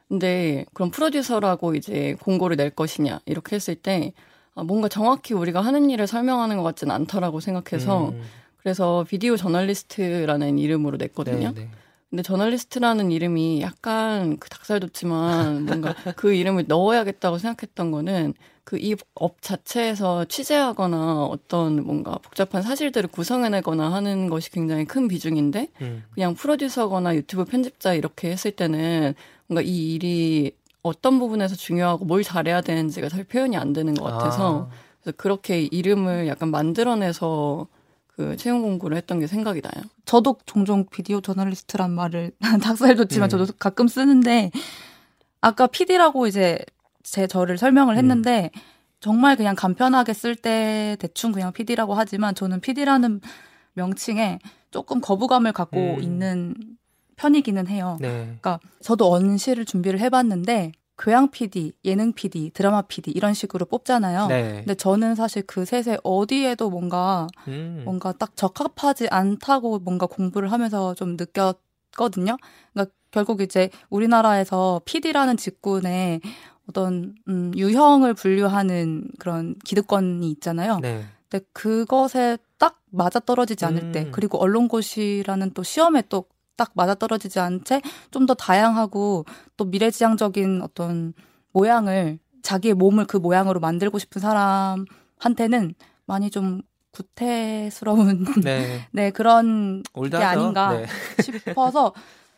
[0.08, 4.14] 근데 그럼 프로듀서라고 이제 공고를 낼 것이냐 이렇게 했을 때
[4.54, 8.22] 아, 뭔가 정확히 우리가 하는 일을 설명하는 것 같지는 않더라고 생각해서 음.
[8.56, 11.52] 그래서 비디오 저널리스트라는 이름으로 냈거든요.
[11.52, 11.68] 네네.
[12.10, 12.16] 네.
[12.16, 18.94] 근데 저널리스트라는 이름이 약간 그 닭살 돋지만 뭔가 그 이름을 넣어야겠다고 생각했던 거는 그 이
[19.14, 26.04] 업 자체에서 취재하거나 어떤 뭔가 복잡한 사실들을 구성해내거나 하는 것이 굉장히 큰 비중인데 음.
[26.12, 29.14] 그냥 프로듀서거나 유튜브 편집자 이렇게 했을 때는
[29.46, 34.68] 뭔가 이 일이 어떤 부분에서 중요하고 뭘 잘해야 되는지가 잘 표현이 안 되는 것 같아서
[34.70, 34.74] 아.
[35.02, 37.66] 그래서 그렇게 이름을 약간 만들어내서
[38.18, 39.84] 그 채용 공부를 했던 게 생각이 나요.
[40.04, 43.30] 저도 종종 비디오 저널리스트란 말을 닭살 돋지만 음.
[43.30, 44.50] 저도 가끔 쓰는데
[45.40, 46.58] 아까 PD라고 이제
[47.04, 47.98] 제 저를 설명을 음.
[47.98, 48.60] 했는데 음.
[48.98, 53.20] 정말 그냥 간편하게 쓸 때 대충 그냥 PD라고 하지만 저는 PD라는
[53.74, 54.40] 명칭에
[54.72, 56.02] 조금 거부감을 갖고 음.
[56.02, 56.56] 있는
[57.14, 57.98] 편이기는 해요.
[58.00, 58.08] 네.
[58.24, 64.26] 그러니까 저도 언시를 준비를 해봤는데 교양 PD, 예능 PD, 드라마 PD 이런 식으로 뽑잖아요.
[64.26, 64.54] 네.
[64.58, 67.82] 근데 저는 사실 그 셋에 어디에도 뭔가 음.
[67.84, 72.36] 뭔가 딱 적합하지 않다고 뭔가 공부를 하면서 좀 느꼈거든요.
[72.72, 76.20] 그러니까 결국 이제 우리나라에서 PD라는 직군에
[76.68, 80.80] 어떤 음, 유형을 분류하는 그런 기득권이 있잖아요.
[80.80, 81.04] 네.
[81.30, 83.92] 근데 그것에 딱 맞아 떨어지지 않을 음.
[83.92, 86.24] 때 그리고 언론고시라는 또 시험에 또
[86.58, 89.24] 딱 맞아떨어지지 않은 채 좀 더 다양하고
[89.56, 91.14] 또 미래지향적인 어떤
[91.52, 95.74] 모양을 자기의 몸을 그 모양으로 만들고 싶은 사람한테는
[96.06, 96.60] 많이 좀
[96.92, 100.18] 구태스러운 네, 네 그런 올드하죠?
[100.18, 100.86] 게 아닌가 네.
[101.22, 101.92] 싶어서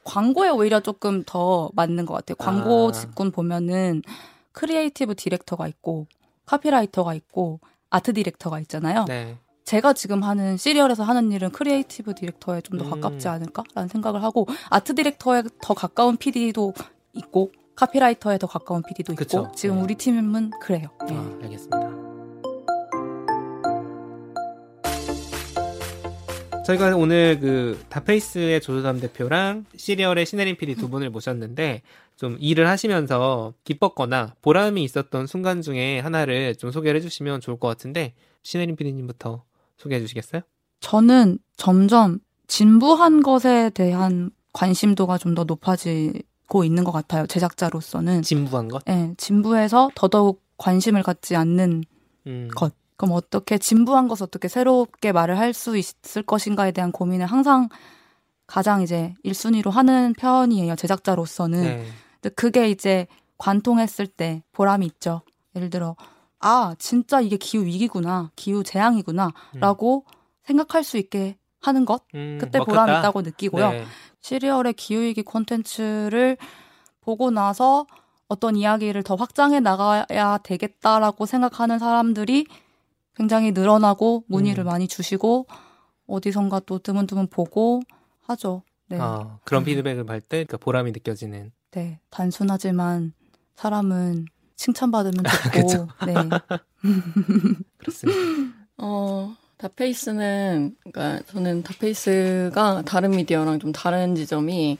[0.05, 2.37] 광고에 오히려 조금 더 맞는 것 같아요.
[2.37, 2.93] 광고 아.
[2.93, 4.03] 직군 보면은
[4.53, 6.07] creative director가 있고
[6.47, 9.05] 카피라이터가 있고 아트 디렉터가 있잖아요.
[9.07, 9.39] 네.
[9.71, 13.35] 제가 지금 하는 씨리얼에서 하는 일은 creative director에 좀 더 가깝지 음.
[13.35, 16.75] 않을까라는 생각을 하고 아트 디렉터에 더 가까운 PD도
[17.13, 19.53] 있고 카피라이터에 더 가까운 PD도 있고 그쵸.
[19.55, 19.83] 지금 네.
[19.83, 20.89] 우리 팀은 그래요.
[21.07, 21.15] 네.
[21.15, 21.89] 아, 알겠습니다.
[26.67, 31.83] 저희가 오늘 그 다페이스의 조조담 대표랑 시리얼의 신혜림 PD 두 분을 모셨는데
[32.17, 38.15] 좀 일을 하시면서 기뻤거나 보람이 있었던 순간 중에 하나를 좀 소개를 해주시면 좋을 것 같은데
[38.43, 39.45] 신혜림 PD님부터
[39.81, 40.43] 소개해 주시겠어요?
[40.81, 47.27] 저는 점점 진부한 것에 대한 관심도가 좀 더 높아지고 있는 것 같아요.
[47.27, 48.23] 제작자로서는.
[48.23, 48.85] 진부한 것?
[48.85, 49.15] 네.
[49.17, 51.83] 진부해서 더더욱 관심을 갖지 않는
[52.27, 52.49] 음.
[52.55, 52.75] 것.
[52.97, 57.69] 그럼 어떻게 진부한 것을 어떻게 새롭게 말을 할 수 있을 것인가에 대한 고민을 항상
[58.47, 60.75] 가장 이제 1순위로 하는 편이에요.
[60.77, 61.63] 제작자로서는.
[61.63, 61.87] 네.
[62.21, 63.07] 근데 그게 이제
[63.39, 65.23] 관통했을 때 보람이 있죠.
[65.57, 65.97] 예를 들어
[66.41, 69.61] 아, 진짜 이게 기후 위기구나, 기후 재앙이구나, 음.
[69.61, 70.05] 라고
[70.43, 72.03] 생각할 수 있게 하는 것.
[72.15, 72.65] 음, 그때 먹겠다.
[72.65, 73.71] 보람 있다고 느끼고요.
[73.71, 73.85] 네.
[74.21, 76.37] 시리얼의 기후위기 콘텐츠를
[77.01, 77.87] 보고 나서
[78.29, 82.47] 어떤 이야기를 더 확장해 나가야 되겠다라고 생각하는 사람들이
[83.15, 84.67] 굉장히 늘어나고 문의를 음.
[84.67, 85.47] 많이 주시고
[86.07, 87.81] 어디선가 또 드문드문 보고
[88.23, 88.63] 하죠.
[88.89, 88.99] 네.
[89.01, 91.53] 아, 그런 피드백을 받을 때그 보람이 느껴지는.
[91.73, 92.01] 네.
[92.11, 93.13] 단순하지만
[93.55, 94.27] 사람은
[94.61, 95.89] 칭찬받으면 좋고.
[96.05, 96.15] 네.
[97.79, 98.21] 그렇습니다.
[98.77, 104.77] 어, 다페이스는 그러니까 저는 다페이스가 다른 미디어랑 좀 다른 지점이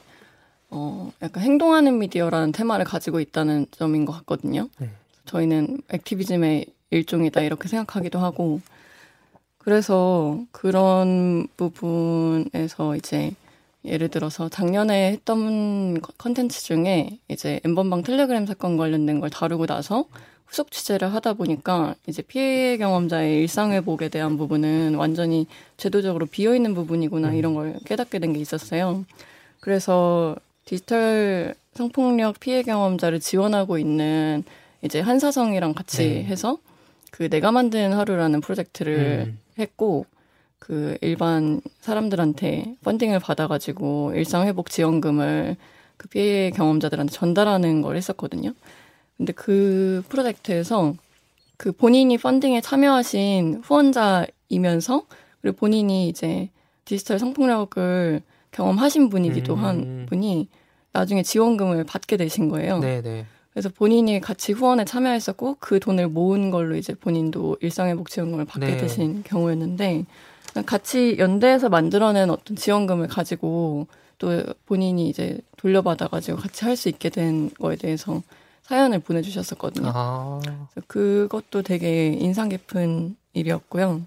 [0.69, 4.69] 어, 약간 행동하는 미디어라는 테마를 가지고 있다는 점인 것 같거든요.
[4.77, 4.91] 네.
[5.25, 8.61] 저희는 액티비즘의 일종이다 이렇게 생각하기도 하고
[9.57, 13.33] 그래서 그런 부분에서 이제
[13.85, 20.05] 예를 들어서 작년에 했던 컨텐츠 중에 이제 엠번방 텔레그램 사건 관련된 걸 다루고 나서
[20.45, 26.75] 후속 취재를 하다 보니까 이제 피해 경험자의 일상 회복에 대한 부분은 완전히 제도적으로 비어 있는
[26.75, 27.35] 부분이구나 음.
[27.35, 29.05] 이런 걸 깨닫게 된 게 있었어요.
[29.61, 34.43] 그래서 디지털 성폭력 피해 경험자를 지원하고 있는
[34.83, 36.23] 이제 한사성이랑 같이 네.
[36.25, 36.57] 해서
[37.11, 39.39] 그 내가 만든 하루라는 프로젝트를 음.
[39.57, 40.05] 했고
[40.61, 45.57] 그 일반 사람들한테 펀딩을 받아가지고 일상회복 지원금을
[45.97, 48.53] 그 피해 경험자들한테 전달하는 걸 했었거든요.
[49.17, 50.93] 근데 그 프로젝트에서
[51.57, 55.03] 그 본인이 펀딩에 참여하신 후원자이면서
[55.41, 56.49] 그리고 본인이 이제
[56.85, 58.21] 디지털 성폭력을
[58.51, 59.63] 경험하신 분이기도 음.
[59.63, 60.47] 한 분이
[60.93, 62.77] 나중에 지원금을 받게 되신 거예요.
[62.77, 63.01] 네네.
[63.01, 63.25] 네.
[63.51, 68.77] 그래서 본인이 같이 후원에 참여했었고 그 돈을 모은 걸로 이제 본인도 일상회복 지원금을 받게 네.
[68.77, 70.05] 되신 경우였는데
[70.65, 73.87] 같이 연대해서 만들어낸 어떤 지원금을 가지고
[74.17, 78.21] 또 본인이 이제 돌려받아가지고 같이 할 수 있게 된 거에 대해서
[78.63, 79.91] 사연을 보내주셨었거든요.
[79.93, 80.39] 아.
[80.87, 84.01] 그것도 되게 인상 깊은 일이었고요.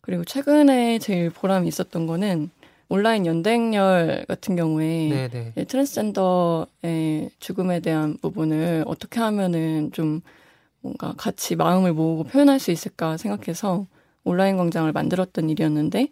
[0.00, 2.50] 그리고 최근에 제일 보람이 있었던 거는
[2.88, 5.52] 온라인 연대행렬 같은 경우에 네네.
[5.54, 5.64] 네.
[5.64, 10.20] 트랜스젠더의 죽음에 대한 부분을 어떻게 하면은 좀
[10.80, 13.86] 뭔가 같이 마음을 모으고 표현할 수 있을까 생각해서
[14.24, 16.08] 온라인 광장을 만들었던 일이었는데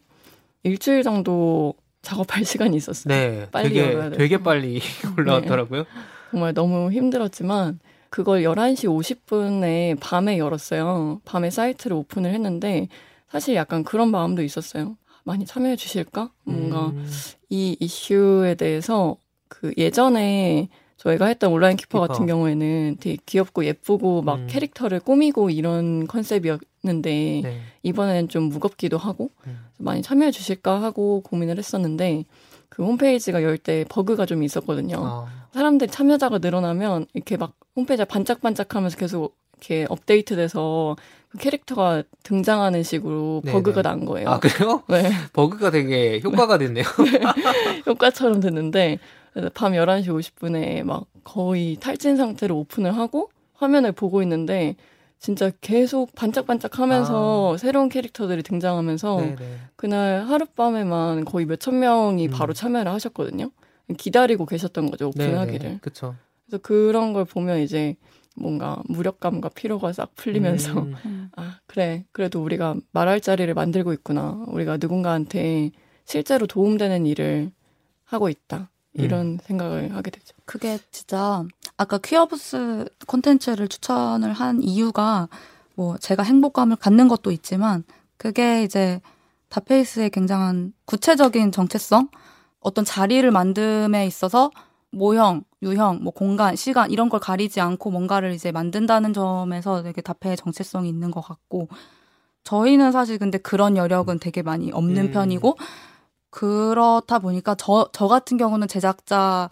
[0.63, 3.15] 일주일 정도 작업할 시간이 있었어요.
[3.15, 4.17] 네, 빨리 되게, 열어야 돼.
[4.17, 4.81] 되게 빨리
[5.19, 5.83] 올라왔더라고요.
[5.83, 5.89] 네.
[6.31, 11.21] 정말 너무 힘들었지만 그걸 11시 50분에 밤에 열었어요.
[11.25, 12.89] 밤에 사이트를 오픈을 했는데
[13.29, 14.97] 사실 약간 그런 마음도 있었어요.
[15.25, 16.31] 많이 참여해 주실까?
[16.45, 17.09] 뭔가 음.
[17.51, 19.17] 이 이슈에 대해서
[19.49, 20.69] 그 예전에
[21.01, 22.07] 저희가 했던 온라인 키퍼, 키퍼.
[22.09, 24.47] 같은 경우에는 되게 귀엽고 예쁘고 막 음.
[24.51, 27.61] 캐릭터를 꾸미고 이런 컨셉이었는데 네.
[27.83, 29.65] 이번에는 좀 무겁기도 하고 음.
[29.79, 32.25] 많이 참여해 주실까 하고 고민을 했었는데
[32.69, 34.97] 그 홈페이지가 열 때 버그가 좀 있었거든요.
[35.01, 35.27] 아.
[35.55, 40.97] 사람들이 참여자가 늘어나면 이렇게 막 홈페이지가 반짝반짝하면서 계속 이렇게 업데이트돼서
[41.31, 43.53] 그 캐릭터가 등장하는 식으로 네네.
[43.55, 44.29] 버그가 난 거예요.
[44.29, 44.83] 아 그래요?
[44.89, 45.11] 네.
[45.33, 46.85] 버그가 되게 효과가 됐네요.
[47.11, 47.21] 네.
[47.87, 48.99] 효과처럼 됐는데
[49.55, 54.77] 밤 11시 50분에 막 거의 탈진 상태로 오픈을 하고 화면을 보고 있는데
[55.19, 57.57] 진짜 계속 반짝반짝 하면서 아.
[57.59, 59.37] 새로운 캐릭터들이 등장하면서 네네.
[59.77, 62.31] 그날 하룻밤에만 거의 몇천 명이 음.
[62.31, 63.51] 바로 참여를 하셨거든요.
[63.99, 65.81] 기다리고 계셨던 거죠, 오픈하기를.
[65.83, 66.15] 그쵸.
[66.47, 67.97] 그래서 그런 걸 보면 이제
[68.37, 70.95] 뭔가 무력감과 피로가 싹 풀리면서 음.
[71.05, 71.31] 음.
[71.37, 75.71] 아 그래 그래도 우리가 말할 자리를 만들고 있구나 우리가 누군가한테
[76.05, 77.51] 실제로 도움되는 일을
[78.05, 79.39] 하고 있다 이런 음.
[79.43, 80.35] 생각을 하게 되죠.
[80.45, 81.45] 그게 진짜
[81.77, 85.29] 아까 퀴어부스 콘텐츠를 추천을 한 이유가
[85.75, 87.85] 뭐 제가 행복감을 갖는 것도 있지만
[88.17, 89.01] 그게 이제
[89.49, 92.09] 다페이스의 굉장한 구체적인 정체성
[92.61, 94.51] 어떤 자리를 만듦에 있어서
[94.91, 100.37] 모형, 유형, 뭐 공간, 시간 이런 걸 가리지 않고 뭔가를 이제 만든다는 점에서 되게 다페의
[100.37, 101.69] 정체성이 있는 것 같고
[102.45, 105.11] 저희는 사실 근데 그런 여력은 되게 많이 없는 음.
[105.13, 105.57] 편이고
[106.31, 109.51] 그렇다 보니까 저, 저 같은 경우는 제작자로서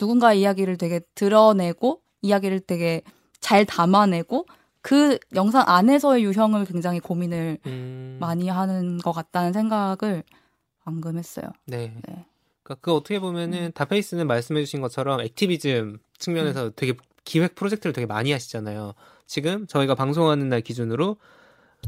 [0.00, 3.02] 누군가의 이야기를 되게 드러내고 이야기를 되게
[3.40, 4.46] 잘 담아내고
[4.80, 8.18] 그 영상 안에서의 유형을 굉장히 고민을 음.
[8.20, 10.24] 많이 하는 것 같다는 생각을
[10.84, 11.46] 방금 했어요.
[11.66, 11.94] 네.
[12.06, 12.26] 네.
[12.62, 13.72] 그러니까 그 어떻게 보면은 음.
[13.72, 16.72] 다페이스는 말씀해주신 것처럼 액티비즘 측면에서 음.
[16.74, 18.94] 되게 기획 프로젝트를 되게 많이 하시잖아요.
[19.26, 21.16] 지금 저희가 방송하는 날 기준으로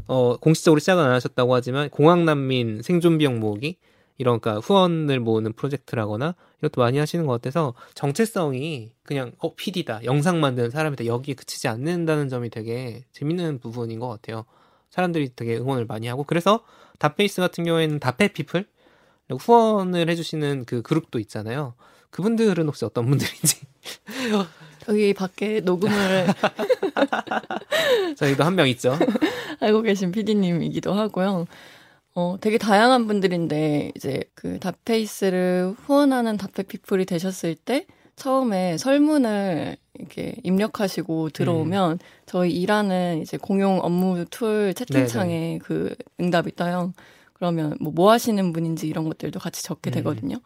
[0.07, 3.77] 어 공식적으로 시작은 안 하셨다고 하지만 공항 난민 생존 비용 모으기
[4.17, 10.39] 이런 그러니까 후원을 모으는 프로젝트라거나 이것도 많이 하시는 것 같아서 정체성이 그냥 어 PD다 영상
[10.39, 14.45] 만드는 사람이다 여기에 그치지 않는다는 점이 되게 재밌는 부분인 것 같아요.
[14.89, 16.63] 사람들이 되게 응원을 많이 하고 그래서
[16.99, 18.65] 다페이스 같은 경우에는 다페피플
[19.39, 21.73] 후원을 해주시는 그 그룹도 있잖아요.
[22.11, 23.61] 그분들은 혹시 어떤 분들인지
[24.85, 26.27] 저기 밖에 녹음을
[28.17, 28.97] 저희도 한 명 있죠.
[29.59, 31.45] 알고 계신 PD님이기도 하고요.
[32.13, 41.31] 어, 되게 다양한 분들인데 이제 그 다페이스를 후원하는 다페피플이 되셨을 때 처음에 설문을 이렇게 입력하시고
[41.31, 41.97] 들어오면 음.
[42.25, 45.59] 저희 일하는 이제 공용 업무 툴 채팅창에 네네.
[45.61, 46.93] 그 응답이 떠요.
[47.33, 49.93] 그러면 뭐, 뭐 하시는 분인지 이런 것들도 같이 적게 음.
[49.95, 50.37] 되거든요.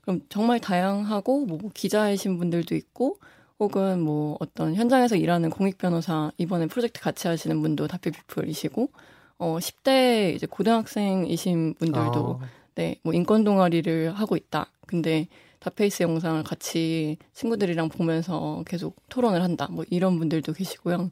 [0.00, 3.18] 그럼 정말 다양하고 뭐 기자이신 분들도 있고
[3.58, 8.90] 혹은 뭐 어떤 현장에서 일하는 공익 변호사 이번에 프로젝트 같이 하시는 분도 다피피플이시고
[9.38, 12.46] 어 10대 이제 고등학생이신 분들도 아.
[12.74, 14.70] 네, 뭐 인권 동아리를 하고 있다.
[14.86, 15.26] 근데
[15.58, 19.66] 다페이스 영상을 같이 친구들이랑 보면서 계속 토론을 한다.
[19.70, 21.10] 뭐 이런 분들도 계시고요.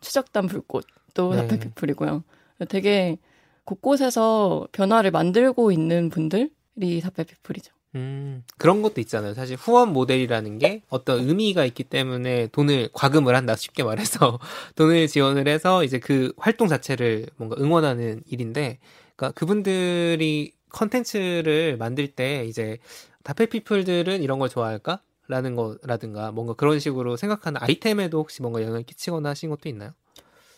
[0.00, 1.36] 추적단 불꽃도 네.
[1.36, 2.22] 다페피플이고요.
[2.68, 3.16] 되게
[3.64, 7.77] 곳곳에서 변화를 만들고 있는 분들이 사페피플이죠.
[7.94, 9.34] 음, 그런 것도 있잖아요.
[9.34, 13.56] 사실 후원 모델이라는 게 어떤 의미가 있기 때문에 돈을 과금을 한다.
[13.56, 14.38] 쉽게 말해서
[14.76, 18.78] 돈을 지원을 해서 이제 그 활동 자체를 뭔가 응원하는 일인데,
[19.16, 22.78] 그러니까 그분들이 컨텐츠를 만들 때 이제
[23.24, 25.00] 다페 피플들은 이런 걸 좋아할까?
[25.30, 29.92] 라는 거라든가 뭔가 그런 식으로 생각하는 아이템에도 혹시 뭔가 영향을 끼치거나 하신 것도 있나요?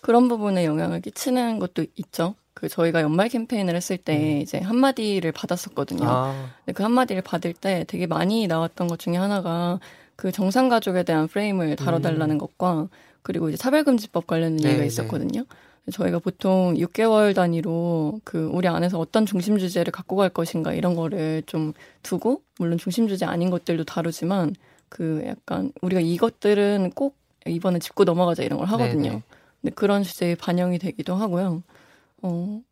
[0.01, 2.37] 그런 부분에 영향을 끼치는 것도 있죠.
[2.61, 4.41] 그 저희가 연말 캠페인을 했을 때 음.
[4.43, 6.05] 이제 한마디를 받았었거든요.
[6.05, 6.51] 아.
[6.59, 9.81] 근데 그 한마디를 받을 때 되게 많이 나왔던 것 중에 하나가
[10.15, 12.39] 그 정상 가족에 대한 프레임을 다뤄달라는 음.
[12.39, 12.89] 것과
[13.23, 14.87] 그리고 이제 차별금지법 관련된 네, 얘기가 네.
[14.87, 15.41] 있었거든요.
[15.87, 15.91] 네.
[15.91, 21.43] 저희가 보통 6개월 단위로 그 우리 안에서 어떤 중심 주제를 갖고 갈 것인가 이런 거를
[21.47, 24.55] 좀 두고 물론 중심 주제 아닌 것들도 다루지만
[24.91, 29.03] 그 약간 우리가 이것들은 꼭 이번에 짚고 넘어가자 이런 걸 하거든요.
[29.03, 29.15] 네네.
[29.15, 29.23] 네.
[29.63, 31.63] 근데 그런 주제에 반영이 되기도 하고요.
[32.23, 32.63] 어,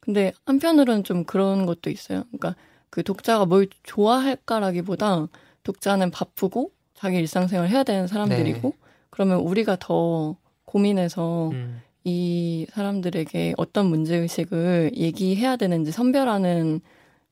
[0.00, 2.24] 근데 한편으로는 좀 그런 것도 있어요.
[2.24, 2.56] 그러니까
[2.90, 5.28] 그 독자가 뭘 좋아할까라기보다
[5.62, 8.76] 독자는 바쁘고 자기 일상생활 해야 되는 사람들이고 네.
[9.10, 11.80] 그러면 우리가 더 고민해서 음.
[12.04, 16.80] 이 사람들에게 어떤 문제 의식을 얘기해야 되는지 선별하는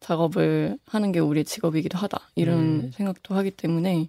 [0.00, 2.30] 작업을 하는 게 우리의 직업이기도 하다.
[2.34, 2.90] 이런 음.
[2.92, 4.08] 생각도 하기 때문에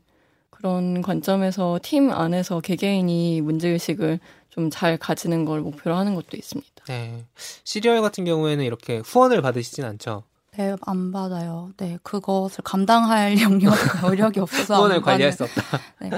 [0.63, 6.85] 그런 관점에서 팀 안에서 개개인이 문제의식을 좀 잘 가지는 걸 목표로 하는 것도 있습니다.
[6.87, 7.25] 네.
[7.65, 10.23] 시리얼 같은 경우에는 이렇게 후원을 받으시진 않죠?
[10.55, 11.71] 네, 안 받아요.
[11.75, 13.73] 네, 그것을 감당할 영역,
[14.05, 14.77] 여력이 없어서.
[14.77, 15.61] 후원을 관리할 수 없다.
[15.99, 16.11] 네.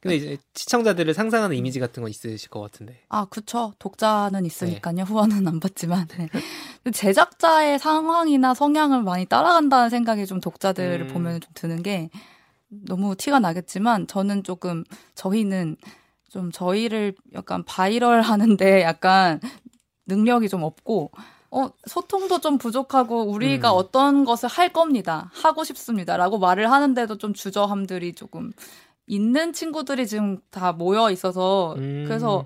[0.00, 3.00] 근데 이제 시청자들을 상상하는 이미지 같은 거 있으실 것 같은데.
[3.08, 3.72] 아, 그쵸.
[3.78, 4.96] 독자는 있으니까요.
[4.96, 5.02] 네.
[5.02, 6.08] 후원은 안 받지만.
[6.08, 6.28] 네.
[6.92, 11.08] 제작자의 상황이나 성향을 많이 따라간다는 생각이 좀 독자들을 음.
[11.08, 12.10] 보면 좀 드는 게
[12.82, 14.84] 너무 티가 나겠지만 저는 조금
[15.14, 15.76] 저희는
[16.28, 19.40] 좀 저희를 약간 바이럴 하는데 약간
[20.06, 21.12] 능력이 좀 없고
[21.50, 23.76] 어, 소통도 좀 부족하고 우리가 음.
[23.76, 25.30] 어떤 것을 할 겁니다.
[25.32, 28.52] 하고 싶습니다라고 말을 하는데도 좀 주저함들이 조금
[29.06, 32.04] 있는 친구들이 지금 다 모여 있어서 음.
[32.06, 32.44] 그래서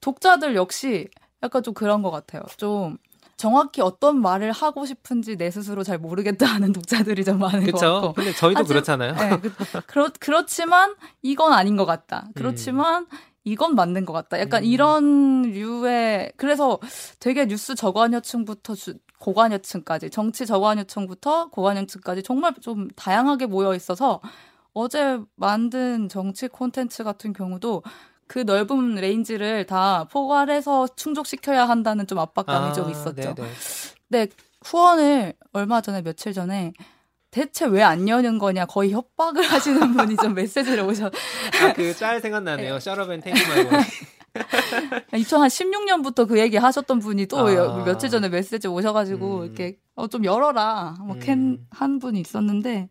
[0.00, 1.08] 독자들 역시
[1.42, 2.42] 약간 좀 그런 것 같아요.
[2.56, 2.96] 좀
[3.38, 7.78] 정확히 어떤 말을 하고 싶은지 내 스스로 잘 모르겠다 하는 독자들이 좀 많은 그쵸?
[7.78, 8.12] 것 같고.
[8.14, 9.14] 근데 저희도 하지, 그렇잖아요.
[9.14, 9.52] 네, 그,
[9.86, 12.26] 그렇, 그렇지만 이건 아닌 것 같다.
[12.34, 13.18] 그렇지만 음.
[13.44, 14.40] 이건 맞는 것 같다.
[14.40, 14.66] 약간 음.
[14.66, 16.78] 이런 류의 그래서
[17.20, 24.20] 되게 뉴스 저관여층부터 주, 고관여층까지 정치 저관여층부터 고관여층까지 정말 좀 다양하게 모여 있어서
[24.74, 27.82] 어제 만든 정치 콘텐츠 같은 경우도
[28.28, 33.34] 그 넓은 range를 다 포괄해서 충족시켜야 한다는 좀 압박감이 아, 좀 있었죠.
[33.34, 33.48] 네네.
[34.08, 34.26] 네,
[34.64, 36.72] 후원을 얼마 전에 며칠 전에
[37.30, 41.06] 대체 왜 안 여는 거냐 거의 협박을 하시는 분이 좀 메시지를 오셔.
[41.62, 42.78] 아, 그짤 생각나네요.
[42.80, 43.76] 샤러벤 탱크 말고.
[45.12, 47.84] 2016년부터 그 얘기 하셨던 분이 또 아.
[47.84, 49.44] 며칠 전에 메시지 오셔가지고 음.
[49.46, 51.98] 이렇게 어, 좀 열어라 뭐캔한 음.
[51.98, 52.88] 분이 있었는데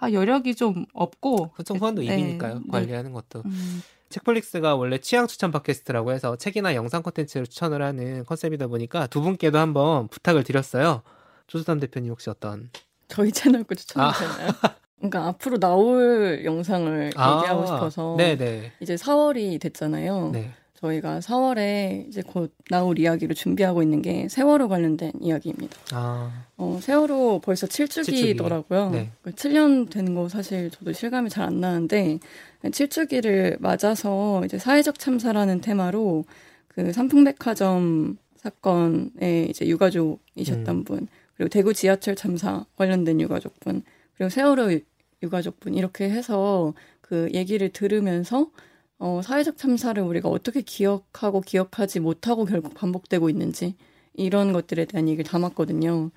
[0.00, 1.50] 아, 여력이 좀 없고.
[1.56, 2.14] 보통 후원도 네.
[2.14, 2.54] 입이니까요.
[2.60, 2.60] 네.
[2.70, 3.42] 관리하는 것도.
[3.44, 3.82] 음.
[4.08, 9.58] 책플릭스가 원래 취향 추천 팟캐스트라고 해서 책이나 영상 콘텐츠를 추천을 하는 컨셉이다 보니까 두 분께도
[9.58, 11.02] 한번 부탁을 드렸어요.
[11.46, 12.70] 조수단 대표님 혹시 어떤
[13.08, 14.48] 저희 채널 거 추천해주나요?
[14.62, 14.74] 아.
[14.96, 17.36] 그러니까 앞으로 나올 영상을 아.
[17.36, 18.72] 얘기하고 싶어서 네네.
[18.80, 20.30] 이제 4월이 됐잖아요.
[20.32, 20.54] 네.
[20.80, 25.76] 저희가 4월에 이제 곧 나올 이야기를 준비하고 있는 게 세월호 관련된 이야기입니다.
[25.92, 26.44] 아.
[26.56, 28.90] 어, 세월호 벌써 7주기더라고요.
[28.92, 29.10] 네.
[29.24, 32.18] 7년 그 되는 거 사실 저도 실감이 잘 안 나는데
[32.62, 36.24] 7주기를 맞아서 이제 사회적 참사라는 테마로
[36.68, 40.84] 그 삼풍백화점 사건에 이제 유가족이셨던 음.
[40.84, 43.82] 분, 그리고 대구 지하철 참사 관련된 유가족분,
[44.16, 44.78] 그리고 세월호
[45.22, 48.50] 유가족분 이렇게 해서 그 얘기를 들으면서
[48.98, 53.76] 어, 사회적 참사를 우리가 어떻게 기억하고 기억하지 못하고 결국 반복되고 있는지
[54.14, 56.10] 이런 것들에 대한 얘기를 담았거든요.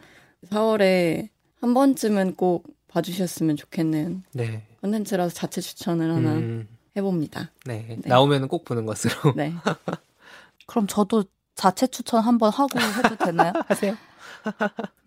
[0.49, 4.65] 4월에 한 번쯤은 꼭 봐주셨으면 좋겠는 네.
[4.81, 6.67] 컨텐츠라서 자체 추천을 하나 음.
[6.97, 7.51] 해봅니다.
[7.65, 7.85] 네.
[7.87, 8.09] 네.
[8.09, 9.33] 나오면 꼭 보는 것으로.
[9.35, 9.53] 네.
[10.65, 11.23] 그럼 저도
[11.55, 13.53] 자체 추천 한번 하고 해도 되나요?
[13.67, 13.95] 하세요.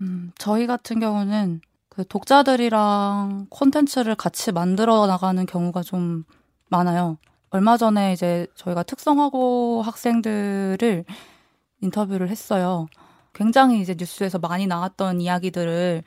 [0.00, 6.24] 음, 저희 같은 경우는 그 독자들이랑 콘텐츠를 같이 만들어 나가는 경우가 좀
[6.68, 7.18] 많아요.
[7.54, 11.04] 얼마 전에 이제 저희가 특성화고 학생들을
[11.82, 12.88] 인터뷰를 했어요.
[13.32, 16.02] 굉장히 이제 뉴스에서 많이 나왔던 이야기들을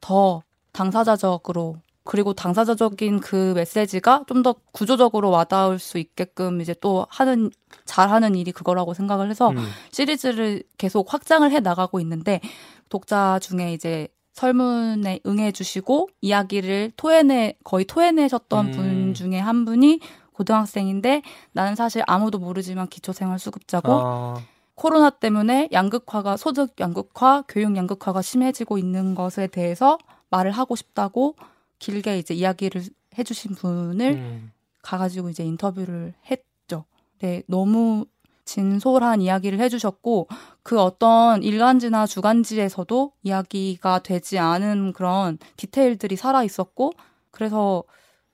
[0.00, 7.52] 더 당사자적으로 그리고 당사자적인 그 메시지가 좀 더 구조적으로 와닿을 수 있게끔 이제 또 하는
[7.84, 9.64] 잘하는 일이 그거라고 생각을 해서 음.
[9.92, 12.40] 시리즈를 계속 확장을 해 나가고 있는데
[12.88, 18.72] 독자 중에 이제 설문에 응해주시고 이야기를 토해내 거의 토해내셨던 음.
[18.72, 20.00] 분 중에 한 분이
[20.42, 24.42] 고등학생인데 나는 사실 아무도 모르지만 기초생활수급자고 아.
[24.74, 29.98] 코로나 때문에 양극화가 소득 양극화, 교육 양극화가 심해지고 있는 것에 대해서
[30.30, 31.36] 말을 하고 싶다고
[31.78, 32.82] 길게 이제 이야기를
[33.18, 34.52] 해주신 분을 음.
[34.82, 36.84] 가가지고 이제 인터뷰를 했죠.
[37.20, 38.06] 네, 너무
[38.44, 40.26] 진솔한 이야기를 해주셨고
[40.62, 46.92] 그 어떤 일간지나 주간지에서도 이야기가 되지 않은 그런 디테일들이 살아 있었고
[47.30, 47.84] 그래서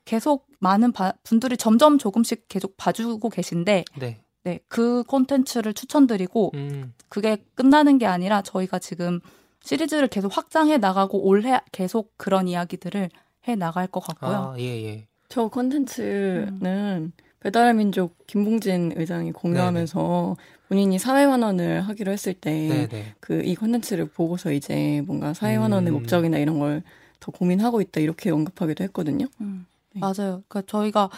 [0.08, 4.16] 계속 많은 바, 분들이 점점 조금씩 계속 봐주고 계신데 네.
[4.42, 6.94] 네, 그 콘텐츠를 추천드리고 음.
[7.10, 9.20] 그게 끝나는 게 아니라 저희가 지금
[9.62, 13.10] 시리즈를 계속 확장해 나가고 올해 계속 그런 이야기들을
[13.48, 14.54] 해 나갈 것 같고요.
[14.54, 15.06] 아, 예, 예.
[15.28, 17.12] 저 콘텐츠는 음.
[17.40, 20.48] 배달의 민족 김봉진 의장이 공유하면서 네네.
[20.68, 22.88] 본인이 사회환원을 하기로 했을 때
[23.20, 25.94] 그 이 콘텐츠를 보고서 이제 뭔가 사회환원의 음.
[25.98, 26.82] 목적이나 이런 걸
[27.20, 29.26] 더 고민하고 있다 이렇게 언급하기도 했거든요.
[29.40, 29.66] 음.
[29.94, 30.00] 네.
[30.00, 30.42] 맞아요.
[30.48, 31.10] 그러니까 저희가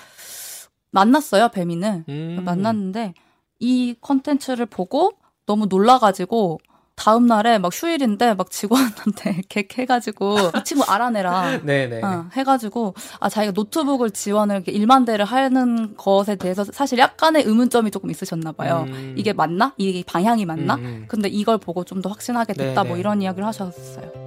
[0.90, 2.04] 만났어요, 배미는.
[2.08, 2.42] 음.
[2.44, 3.14] 만났는데
[3.60, 5.12] 이 컨텐츠를 보고
[5.46, 6.60] 너무 놀라가지고
[6.96, 11.62] 다음 날에 막 휴일인데 막 직원한테 객 해가지고 이 친구 알아내라.
[11.64, 12.02] 네네.
[12.02, 18.10] 어, 해가지고 아 자기가 노트북을 지원을 일만 대를 하는 것에 대해서 사실 약간의 의문점이 조금
[18.10, 18.84] 있으셨나 봐요.
[18.88, 19.14] 음.
[19.16, 19.72] 이게 맞나?
[19.78, 20.74] 이게 방향이 맞나?
[20.74, 20.84] 음.
[20.84, 21.04] 음.
[21.08, 22.74] 근데 이걸 보고 좀 더 확신하게 됐다.
[22.74, 22.88] 뭐 네네.
[22.90, 24.19] 뭐 이런 이야기를 하셨어요.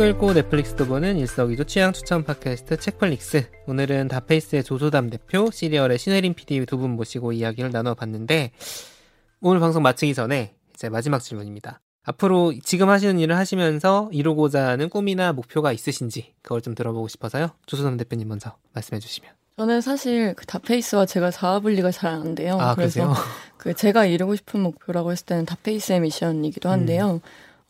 [0.00, 3.44] 책 읽고 넷플릭스도 보는 일석이조 취향 추천 팟캐스트 책플릭스.
[3.66, 8.52] 오늘은 다페이스의 조소담 대표, 시리얼의 신혜림 PD 두 분 모시고 이야기를 나눠봤는데,
[9.42, 11.82] 오늘 방송 마치기 전에 이제 마지막 질문입니다.
[12.02, 17.50] 앞으로 지금 하시는 일을 하시면서 이루고자 하는 꿈이나 목표가 있으신지 그걸 좀 들어보고 싶어서요.
[17.66, 19.30] 조소담 대표님 먼저 말씀해 주시면.
[19.58, 22.56] 저는 사실 그 다페이스와 제가 자아 분리가 잘 안 돼요.
[22.58, 23.14] 아, 그래서 그러세요?
[23.58, 27.16] 그 제가 이루고 싶은 목표라고 했을 때는 다페이스의 미션이기도 한데요.
[27.16, 27.20] 음.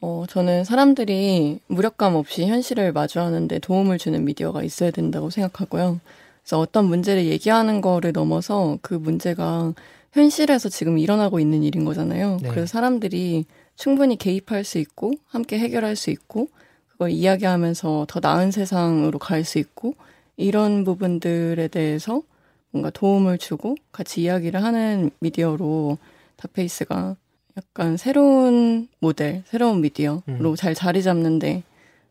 [0.01, 6.01] 어, 저는 사람들이 무력감 없이 현실을 마주하는데 도움을 주는 미디어가 있어야 된다고 생각하고요.
[6.43, 9.75] 그래서 어떤 문제를 얘기하는 거를 넘어서 그 문제가
[10.13, 12.39] 현실에서 지금 일어나고 있는 일인 거잖아요.
[12.43, 12.49] 네.
[12.49, 13.45] 그래서 사람들이
[13.77, 16.49] 충분히 개입할 수 있고, 함께 해결할 수 있고,
[16.89, 19.95] 그걸 이야기하면서 더 나은 세상으로 갈 수 있고,
[20.37, 22.23] 이런 부분들에 대해서
[22.71, 25.99] 뭔가 도움을 주고 같이 이야기를 하는 미디어로
[26.37, 27.17] 다페이스가
[27.61, 30.55] 약간 새로운 모델, 새로운 미디어로 음.
[30.57, 31.63] 잘 자리 잡는데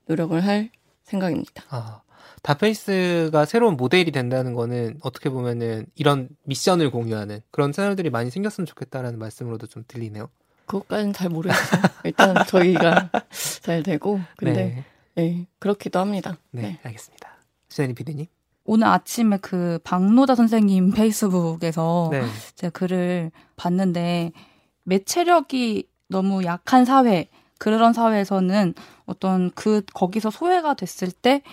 [0.05, 0.69] 노력을 할
[1.03, 1.63] 생각입니다.
[1.69, 2.01] 아,
[2.43, 9.17] 다페이스가 새로운 모델이 된다는 거는 어떻게 보면은 이런 미션을 공유하는 그런 채널들이 많이 생겼으면 좋겠다라는
[9.17, 10.29] 말씀으로도 좀 들리네요.
[10.67, 11.81] 그것까지는 잘 모르겠어요.
[12.03, 13.09] 일단 저희가
[13.63, 14.85] 잘 되고 근데 네.
[15.15, 16.37] 네 그렇기도 합니다.
[16.51, 16.79] 네, 네.
[16.83, 17.27] 알겠습니다.
[17.69, 18.27] 수현이 피디님.
[18.65, 22.23] 오늘 아침에 그 박노다 선생님 페이스북에서 네.
[22.53, 24.31] 제가 글을 봤는데
[24.89, 27.29] 매체력이 너무 약한 사회
[27.59, 28.73] 그런 사회에서는
[29.05, 31.43] 어떤 그 거기서 소외가 됐을 때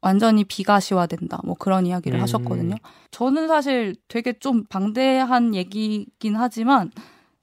[0.00, 1.40] 완전히 비가시화된다.
[1.44, 2.22] 뭐 그런 이야기를 음.
[2.22, 2.76] 하셨거든요.
[3.10, 6.90] 저는 사실 되게 좀 방대한 얘기긴 하지만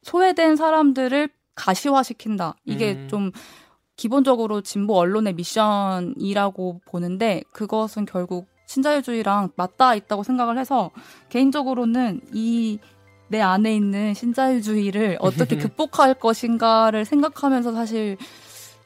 [0.02, 2.56] 소외된 사람들을 가시화시킨다.
[2.66, 3.08] 이게 음.
[3.10, 3.32] 좀
[3.96, 10.92] 기본적으로 진보 언론의 미션이라고 보는데 그것은 결국 신자유주의랑 맞닿아 있다고 생각을 해서
[11.30, 12.80] 개인적으로는 이
[13.30, 18.18] 내 안에 있는 신자유주의를 어떻게 극복할 것인가를 생각하면서 사실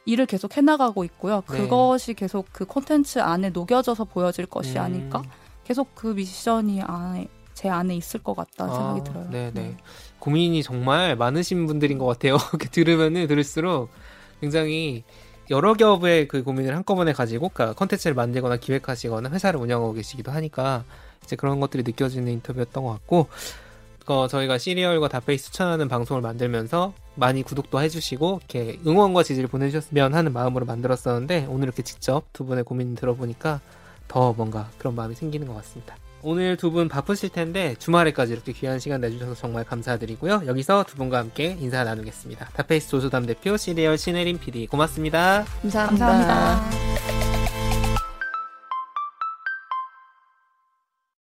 [0.06, 1.44] 일을 계속 해나가고 있고요.
[1.50, 1.58] 네.
[1.58, 4.84] 그것이 계속 그 콘텐츠 안에 녹여져서 보여질 것이 음.
[4.84, 5.22] 아닐까?
[5.64, 9.30] 계속 그 미션이 안에 제 안에 있을 것 같다는 아, 생각이 들어요.
[9.30, 9.52] 네네.
[9.54, 9.78] 네.
[10.20, 12.38] 고민이 정말 많으신 분들인 것 같아요.
[12.72, 13.90] 들으면은 들을수록
[14.40, 15.04] 굉장히
[15.52, 20.86] 여러 겹의 그 고민을 한꺼번에 가지고 그러니까 컨텐츠를 만들거나 기획하시거나 회사를 운영하고 계시기도 하니까
[21.24, 23.28] 이제 그런 것들이 느껴지는 인터뷰였던 것 같고
[24.08, 30.34] 어, 저희가 시리얼과 다페이스 추천하는 방송을 만들면서 많이 구독도 해주시고 이렇게 응원과 지지를 보내주셨으면 하는
[30.34, 33.62] 마음으로 만들었었는데 오늘 이렇게 직접 두 분의 고민 들어보니까
[34.08, 35.96] 더 뭔가 그런 마음이 생기는 것 같습니다.
[36.24, 40.44] 오늘 두 분 바쁘실 텐데 주말에까지 이렇게 귀한 시간 내주셔서 정말 감사드리고요.
[40.46, 42.50] 여기서 두 분과 함께 인사 나누겠습니다.
[42.54, 46.06] 다페이스 조수담 대표 시리얼 신혜림 PD 고맙습니다 감사합니다.
[46.08, 47.21] 감사합니다.